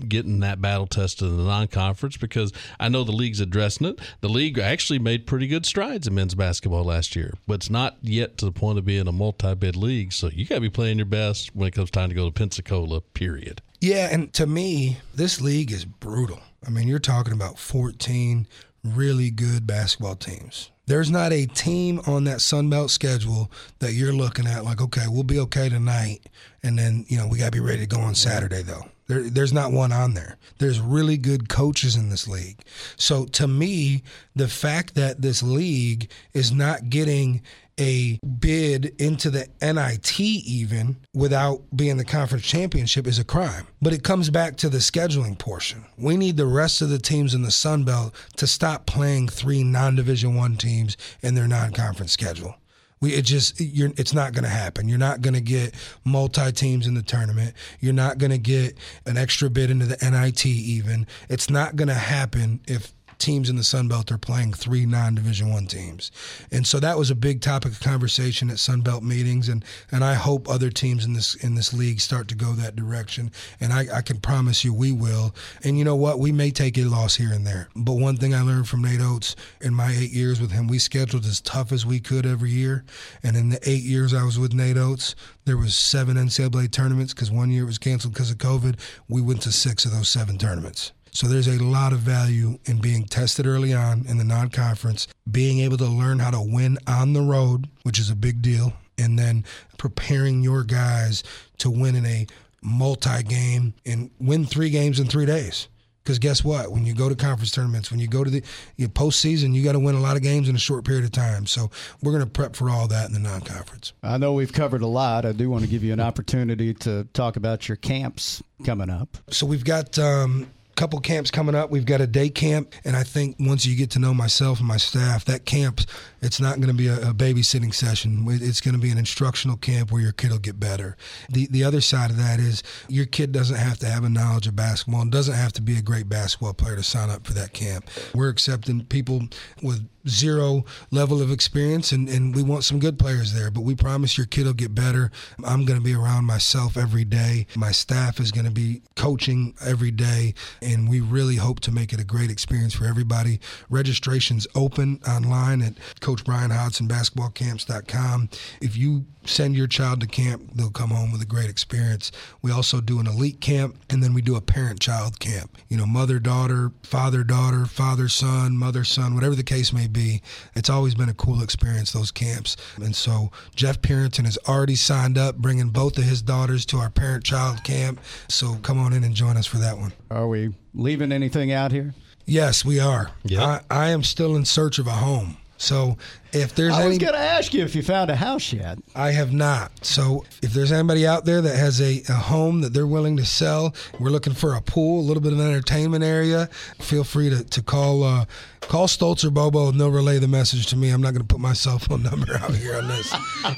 [0.10, 4.00] getting that battle tested in the non-conference because I know the league's addressing it.
[4.22, 7.98] The league actually made pretty good strides in men's basketball last year, but it's not
[8.02, 10.14] yet to the point of being a multi-bid league.
[10.14, 12.32] So you got to be playing your best when it comes time to go to
[12.32, 13.02] Pensacola.
[13.02, 13.62] Period.
[13.80, 16.40] Yeah, and to me, this league is brutal.
[16.66, 18.48] I mean, you're talking about 14
[18.84, 20.70] really good basketball teams.
[20.88, 25.06] There's not a team on that Sun Belt schedule that you're looking at like, okay,
[25.08, 26.28] we'll be okay tonight,
[26.64, 28.86] and then you know we got to be ready to go on Saturday though.
[29.08, 30.38] There, there's not one on there.
[30.60, 32.60] There's really good coaches in this league.
[32.96, 34.04] So to me,
[34.36, 37.42] the fact that this league is not getting
[37.80, 43.68] a bid into the NIT even without being the conference championship is a crime.
[43.82, 45.86] But it comes back to the scheduling portion.
[45.98, 49.64] We need the rest of the teams in the Sun Belt to stop playing three
[49.64, 52.56] non-division 1 teams in their non-conference schedule.
[53.02, 54.88] We it just you're it's not going to happen.
[54.88, 55.74] You're not going to get
[56.06, 57.56] multi teams in the tournament.
[57.80, 61.08] You're not going to get an extra bid into the NIT even.
[61.28, 65.54] It's not going to happen if teams in the Sun Belt are playing three non-division
[65.54, 66.12] one teams,
[66.52, 70.04] and so that was a big topic of conversation at Sun Belt meetings, and and
[70.04, 73.72] I hope other teams in this in this league start to go that direction, and
[73.72, 75.36] I, I can promise you we will.
[75.64, 78.34] And you know what, we may take a loss here and there, but one thing
[78.34, 81.72] I learned from Nate Oats in my eight years with him, we scheduled as tough
[81.72, 82.84] as we could every year,
[83.22, 85.16] and in the eight years I was with Nate Oats,
[85.46, 88.80] there was seven NCAA tournaments because one year it was canceled because of COVID.
[89.08, 90.92] We went to six of those seven tournaments.
[91.12, 95.08] So there's a lot of value in being tested early on in the non conference,
[95.30, 98.74] being able to learn how to win on the road, which is a big deal,
[98.98, 99.44] and then
[99.78, 101.24] preparing your guys
[101.58, 102.28] to win in a
[102.62, 105.68] multi game and win three games in three days.
[106.04, 106.72] Because guess what?
[106.72, 108.44] When you go to conference tournaments, when you go to the
[108.76, 111.04] you know, postseason, you got to win a lot of games in a short period
[111.04, 111.46] of time.
[111.46, 111.70] So
[112.02, 113.94] we're going to prep for all that in the non-conference.
[114.02, 115.26] I know we've covered a lot.
[115.26, 119.18] I do want to give you an opportunity to talk about your camps coming up.
[119.30, 121.70] So we've got um, couple camps coming up.
[121.70, 124.68] We've got a day camp, and I think once you get to know myself and
[124.68, 125.82] my staff, that camp
[126.22, 128.26] it's not going to be a, a, babysitting session.
[128.30, 130.96] It's going to be an instructional camp where your kid will get better.
[131.30, 134.48] The the other side of that is your kid doesn't have to have a knowledge
[134.48, 137.34] of basketball and doesn't have to be a great basketball player to sign up for
[137.34, 137.90] that camp.
[138.14, 139.24] We're accepting people
[139.62, 143.76] with zero level of experience and, and we want some good players there but we
[143.76, 145.12] promise your kid will get better
[145.46, 149.54] i'm going to be around myself every day my staff is going to be coaching
[149.64, 154.48] every day and we really hope to make it a great experience for everybody registration's
[154.56, 158.30] open online at Coach Bryan Hodgson, basketballcamps.com.
[158.62, 162.12] If you send your child to camp, they'll come home with a great experience.
[162.42, 165.58] We also do an elite camp, and then we do a parent child camp.
[165.70, 170.22] You know, mother daughter, father daughter, father son, mother son, whatever the case may be.
[170.56, 172.58] It's always been a cool experience, those camps.
[172.78, 176.90] And so Jeff Purinton has already signed up, bringing both of his daughters to our
[176.90, 178.00] parent child camp.
[178.28, 179.94] So come on in and join us for that one.
[180.10, 181.94] Are we leaving anything out here?
[182.26, 183.12] Yes, we are.
[183.24, 183.42] Yep.
[183.42, 185.38] I, I am still in search of a home.
[185.62, 185.96] So
[186.34, 188.80] if there's I was going to ask you if you found a house yet.
[188.96, 189.72] I have not.
[189.86, 193.26] So if there's anybody out there that has a, a home that they're willing to
[193.26, 196.48] sell, we're looking for a pool, a little bit of an entertainment area.
[196.80, 198.26] Feel free to, to call uh,
[198.62, 200.90] call Stoltz or Bobo and they'll relay the message to me.
[200.90, 203.14] I'm not going to put my cell phone number out here on this.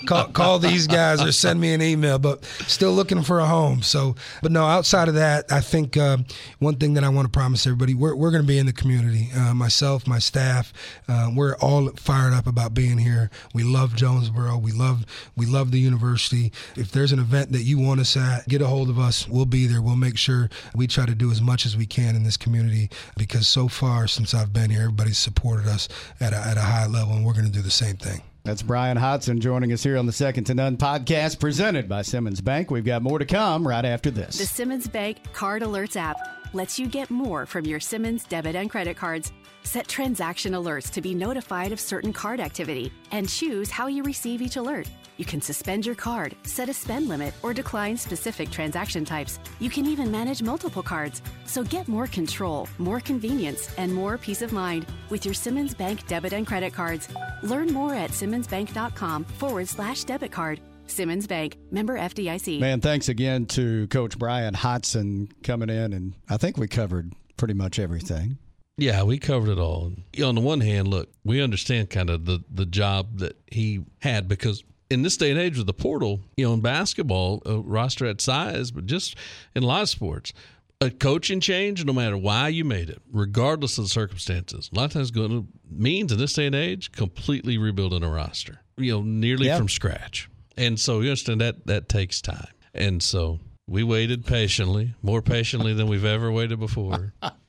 [0.07, 3.82] call, call these guys or send me an email, but still looking for a home.
[3.82, 6.17] So, but no, outside of that, I think uh,
[6.59, 8.74] one thing that I want to promise everybody, we're, we're going to be in the
[8.74, 9.30] community.
[9.36, 10.74] Uh, myself, my staff,
[11.07, 13.30] uh, we're all fired up about about being here.
[13.53, 14.57] We love Jonesboro.
[14.57, 15.05] We love
[15.36, 16.53] we love the university.
[16.76, 19.28] If there's an event that you want us at, get a hold of us.
[19.28, 19.82] We'll be there.
[19.82, 22.89] We'll make sure we try to do as much as we can in this community
[23.18, 25.89] because so far since I've been here, everybody's supported us
[26.22, 28.22] at a, at a high level, and we're going to do the same thing.
[28.43, 32.41] That's Bryan Hodgson joining us here on the Second to None podcast presented by Simmons
[32.41, 32.72] Bank.
[32.72, 34.38] We've got more to come right after this.
[34.38, 36.18] The Simmons Bank Card Alerts app
[36.53, 39.32] lets you get more from your Simmons debit and credit cards.
[39.64, 44.41] Set transaction alerts to be notified of certain card activity and choose how you receive
[44.41, 44.88] each alert.
[45.18, 49.39] You can suspend your card, set a spend limit, or decline specific transaction types.
[49.59, 51.22] You can even manage multiple cards.
[51.45, 56.05] So get more control, more convenience, and more peace of mind with your Simmons Bank
[56.07, 57.07] debit and credit cards.
[57.41, 60.59] Learn more at simmonsbank.com forward slash debit card.
[60.88, 62.59] Simmons Bank, member FDIC.
[62.59, 67.53] Man, thanks again to Coach Bryan Hodgson coming in, and I think we covered pretty
[67.53, 68.38] much everything.
[68.78, 69.93] Yeah, we covered it all.
[70.24, 74.28] On the one hand, look, we understand kind of the the job that he had
[74.28, 78.05] because in this day and age with the portal, you know, in basketball, a roster
[78.05, 79.15] at size, but just
[79.55, 80.34] in a lot of sports,
[80.82, 84.86] a coaching change, no matter why you made it, regardless of the circumstances, a lot
[84.86, 88.91] of times going to means in this day and age completely rebuilding a roster, you
[88.91, 90.30] know, nearly from scratch.
[90.57, 92.47] And so you understand that that takes time.
[92.76, 97.13] And so we waited patiently, more patiently than we've ever waited before.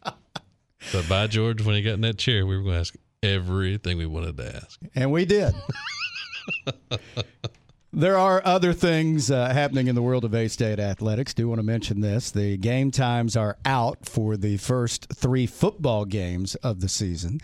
[0.92, 3.98] but by George, when he got in that chair, we were going to ask everything
[3.98, 4.80] we wanted to ask.
[4.94, 5.54] And we did.
[7.96, 11.32] There are other things uh, happening in the world of A State athletics.
[11.32, 12.32] Do want to mention this.
[12.32, 17.40] The game times are out for the first three football games of the season.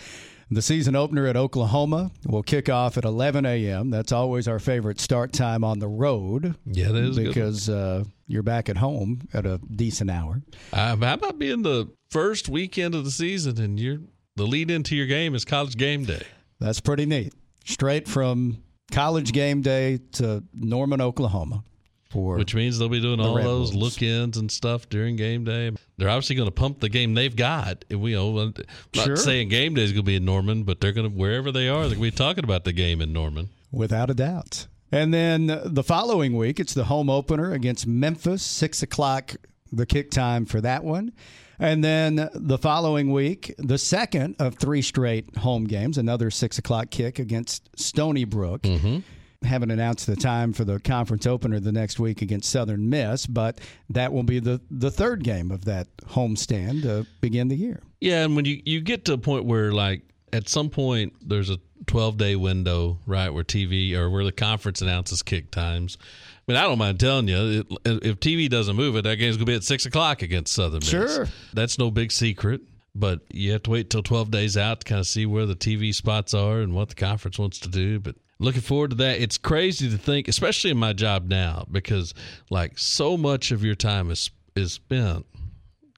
[0.50, 3.90] The season opener at Oklahoma will kick off at 11 a.m.
[3.90, 6.56] That's always our favorite start time on the road.
[6.66, 10.42] Yeah, that is because uh, you're back at home at a decent hour.
[10.72, 13.98] Uh, how about being the first weekend of the season and you're
[14.36, 16.22] the lead into your game is college game day?
[16.60, 17.34] That's pretty neat.
[17.64, 18.62] Straight from
[18.92, 21.64] college game day to Norman, Oklahoma.
[22.10, 24.00] For Which means they'll be doing all Red those Wolves.
[24.00, 25.70] look-ins and stuff during game day.
[25.96, 27.84] They're obviously going to pump the game they've got.
[27.88, 28.54] We, you know, I'm
[28.96, 29.16] not Sure.
[29.16, 31.68] saying game day is going to be in Norman, but they're going to wherever they
[31.68, 33.50] are, they're going to be talking about the game in Norman.
[33.70, 34.66] Without a doubt.
[34.92, 39.36] And then the following week, it's the home opener against Memphis, 6 o'clock,
[39.72, 41.12] the kick time for that one.
[41.60, 46.90] And then the following week, the second of three straight home games, another 6 o'clock
[46.90, 48.62] kick against Stony Brook.
[48.62, 49.00] Mm-hmm.
[49.42, 53.58] Haven't announced the time for the conference opener the next week against Southern Miss, but
[53.88, 57.82] that will be the, the third game of that homestand to begin the year.
[58.00, 61.50] Yeah, and when you, you get to a point where like at some point there's
[61.50, 65.98] a 12 day window, right, where TV or where the conference announces kick times.
[66.00, 69.36] I mean, I don't mind telling you, it, if TV doesn't move it, that game's
[69.36, 70.88] gonna be at six o'clock against Southern Miss.
[70.88, 71.28] Sure.
[71.52, 72.62] that's no big secret.
[72.92, 75.54] But you have to wait till 12 days out to kind of see where the
[75.54, 78.00] TV spots are and what the conference wants to do.
[78.00, 79.20] But looking forward to that.
[79.20, 82.14] It's crazy to think, especially in my job now, because
[82.50, 85.24] like so much of your time is is spent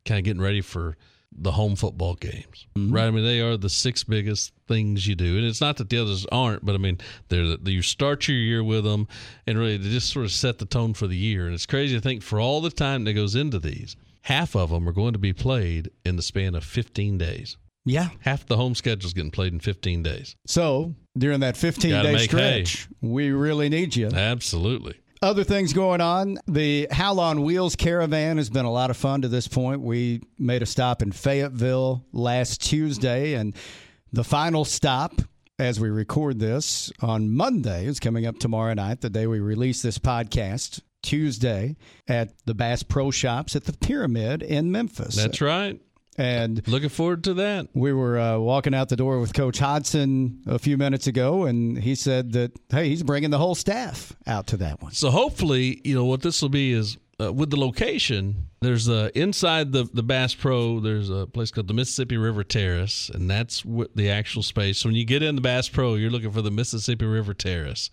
[0.05, 0.97] kind of getting ready for
[1.43, 2.95] the home football games, mm-hmm.
[2.95, 3.07] right?
[3.07, 5.99] I mean, they are the six biggest things you do, and it's not that the
[5.99, 9.09] others aren't, but I mean, they're the, you start your year with them,
[9.47, 11.47] and really they just sort of set the tone for the year.
[11.47, 14.71] And it's crazy to think for all the time that goes into these, half of
[14.71, 17.57] them are going to be played in the span of 15 days.
[17.85, 18.11] Yeah.
[18.21, 20.37] Half the home schedule is getting played in 15 days.
[20.47, 22.65] So during that 15 Gotta day make hay.
[22.65, 24.09] stretch, we really need you.
[24.09, 24.95] Absolutely.
[25.23, 26.39] Other things going on.
[26.49, 29.81] The Howl on Wheels caravan has been a lot of fun to this point.
[29.81, 33.55] We made a stop in Fayetteville last Tuesday, and
[34.13, 35.13] the final stop
[35.61, 39.81] as we record this on Monday is coming up tomorrow night, the day we release
[39.81, 40.81] this podcast.
[41.03, 45.17] Tuesday at the Bass Pro Shops at the Pyramid in Memphis.
[45.17, 45.81] That's right.
[46.19, 47.69] And Looking forward to that.
[47.73, 51.79] we were uh, walking out the door with Coach Hodgson a few minutes ago, and
[51.79, 54.93] he said that, hey, he's bringing the whole staff out to that one.
[54.93, 58.49] So hopefully, you know what this will be is uh, with the location.
[58.61, 60.81] There's uh, inside the the Bass Pro.
[60.81, 64.79] There's a place called the Mississippi River Terrace, and that's what the actual space.
[64.79, 67.91] So when you get in the Bass Pro, you're looking for the Mississippi River Terrace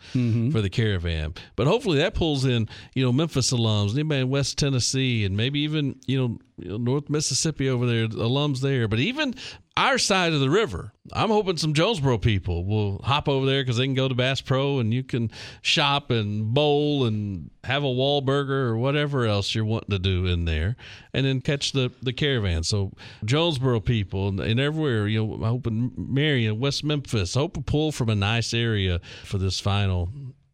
[0.52, 1.34] for the caravan.
[1.56, 5.60] But hopefully that pulls in you know Memphis alums, anybody in West Tennessee, and maybe
[5.62, 8.88] even you know North Mississippi over there, alums there.
[8.88, 9.34] But even
[9.80, 10.92] our side of the river.
[11.14, 14.42] I'm hoping some Jonesboro people will hop over there because they can go to Bass
[14.42, 19.64] Pro and you can shop and bowl and have a Wahlburger or whatever else you're
[19.64, 20.76] wanting to do in there,
[21.14, 22.64] and then catch the the caravan.
[22.64, 22.92] So
[23.24, 27.62] Jonesboro people and, and everywhere, you know, I'm hoping Marion, West Memphis, I hope to
[27.62, 30.10] pull from a nice area for this final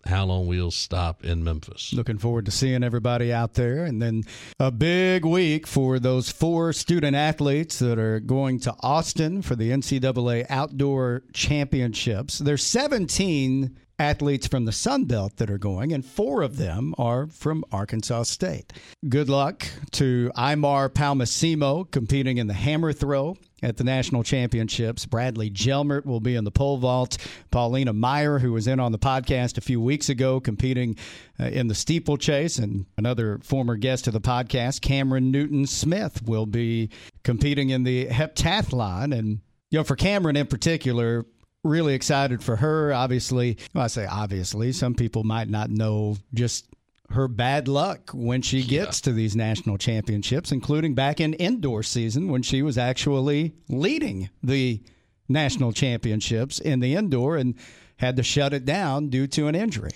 [0.06, 1.94] Howl on Wheels stop in Memphis.
[1.94, 3.86] Looking forward to seeing everybody out there.
[3.86, 4.24] And then
[4.60, 9.72] a big week for those four student athletes that are going to Austin for the
[9.72, 12.40] NCAA Outdoor Championships.
[12.40, 17.28] There's 17 athletes from the Sun Belt that are going, and four of them are
[17.28, 18.74] from Arkansas State.
[19.08, 25.06] Good luck to Imar Palmasimo competing in the hammer throw at the national championships.
[25.06, 27.18] Bradley Gelmert will be in the pole vault.
[27.50, 30.96] Paulina Meyer, who was in on the podcast a few weeks ago, competing
[31.40, 36.46] uh, in the steeplechase, and another former guest of the podcast, Cameron Newton Smith, will
[36.46, 36.92] be
[37.24, 39.18] competing in the heptathlon.
[39.18, 39.40] And
[39.72, 41.26] you know, for Cameron in particular,
[41.64, 42.94] really excited for her.
[42.94, 46.68] Obviously, well, I say obviously, some people might not know just
[47.12, 49.04] her bad luck when she gets yeah.
[49.06, 54.82] to these national championships, including back in indoor season when she was actually leading the
[55.28, 57.56] national championships in the indoor and
[57.98, 59.92] had to shut it down due to an injury.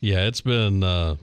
[0.00, 1.16] Yeah, it's been uh,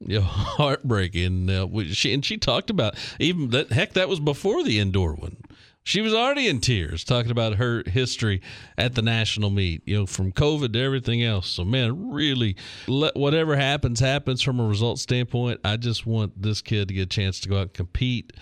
[0.00, 1.50] you know, heartbreaking.
[1.50, 3.72] Uh, she and she talked about even that.
[3.72, 5.36] Heck, that was before the indoor one
[5.84, 8.40] she was already in tears talking about her history
[8.78, 11.46] at the national meet, you know, from COVID to everything else.
[11.46, 12.56] So, man, really,
[12.88, 15.60] let whatever happens, happens from a result standpoint.
[15.62, 18.32] I just want this kid to get a chance to go out and compete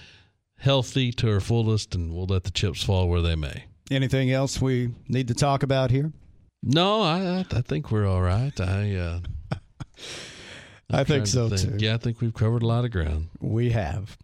[0.59, 3.65] healthy to her fullest, and we'll let the chips fall where they may.
[3.91, 6.13] Anything else we need to talk about here?
[6.63, 8.59] No, I I think we're all right.
[8.61, 9.21] I uh,
[10.91, 11.61] I think so think.
[11.61, 11.85] too.
[11.85, 13.31] Yeah, I think we've covered a lot of ground.
[13.41, 14.17] We have.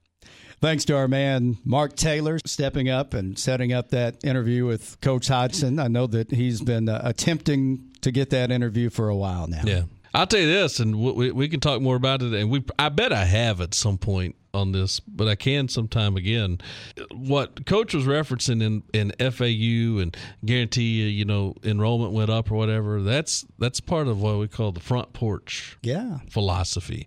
[0.61, 5.29] Thanks to our man, Mark Taylor, stepping up and setting up that interview with Coach
[5.29, 5.79] Hodgson.
[5.79, 9.63] I know that he's been uh, attempting to get that interview for a while now.
[9.65, 9.83] Yeah.
[10.15, 12.33] I'll tell you this, and we, we can talk more about it.
[12.33, 16.17] And we, I bet I have at some point on this, but I can sometime
[16.17, 16.59] again.
[17.13, 22.55] What Coach was referencing in, in FAU and guarantee you know enrollment went up or
[22.55, 23.03] whatever.
[23.03, 27.07] That's that's part of what we call the front porch yeah philosophy,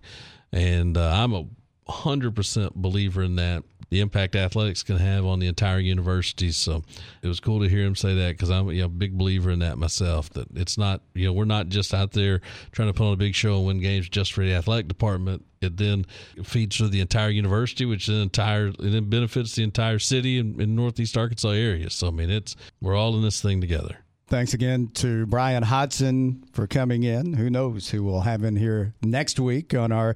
[0.52, 1.46] and uh, I'm a
[1.88, 6.50] 100% believer in that the impact athletics can have on the entire university.
[6.50, 6.82] So
[7.20, 9.50] it was cool to hear him say that because I'm you know, a big believer
[9.50, 10.30] in that myself.
[10.30, 13.16] That it's not you know we're not just out there trying to put on a
[13.16, 15.44] big show and win games just for the athletic department.
[15.60, 16.06] It then
[16.42, 20.58] feeds through the entire university, which then entire it then benefits the entire city and,
[20.58, 21.90] and Northeast Arkansas area.
[21.90, 23.98] So I mean, it's we're all in this thing together.
[24.32, 27.34] Thanks again to Bryan Hodgson for coming in.
[27.34, 30.14] Who knows who we'll have in here next week on our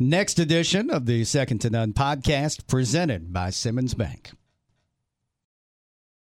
[0.00, 4.32] next edition of the Second to None podcast presented by Simmons Bank.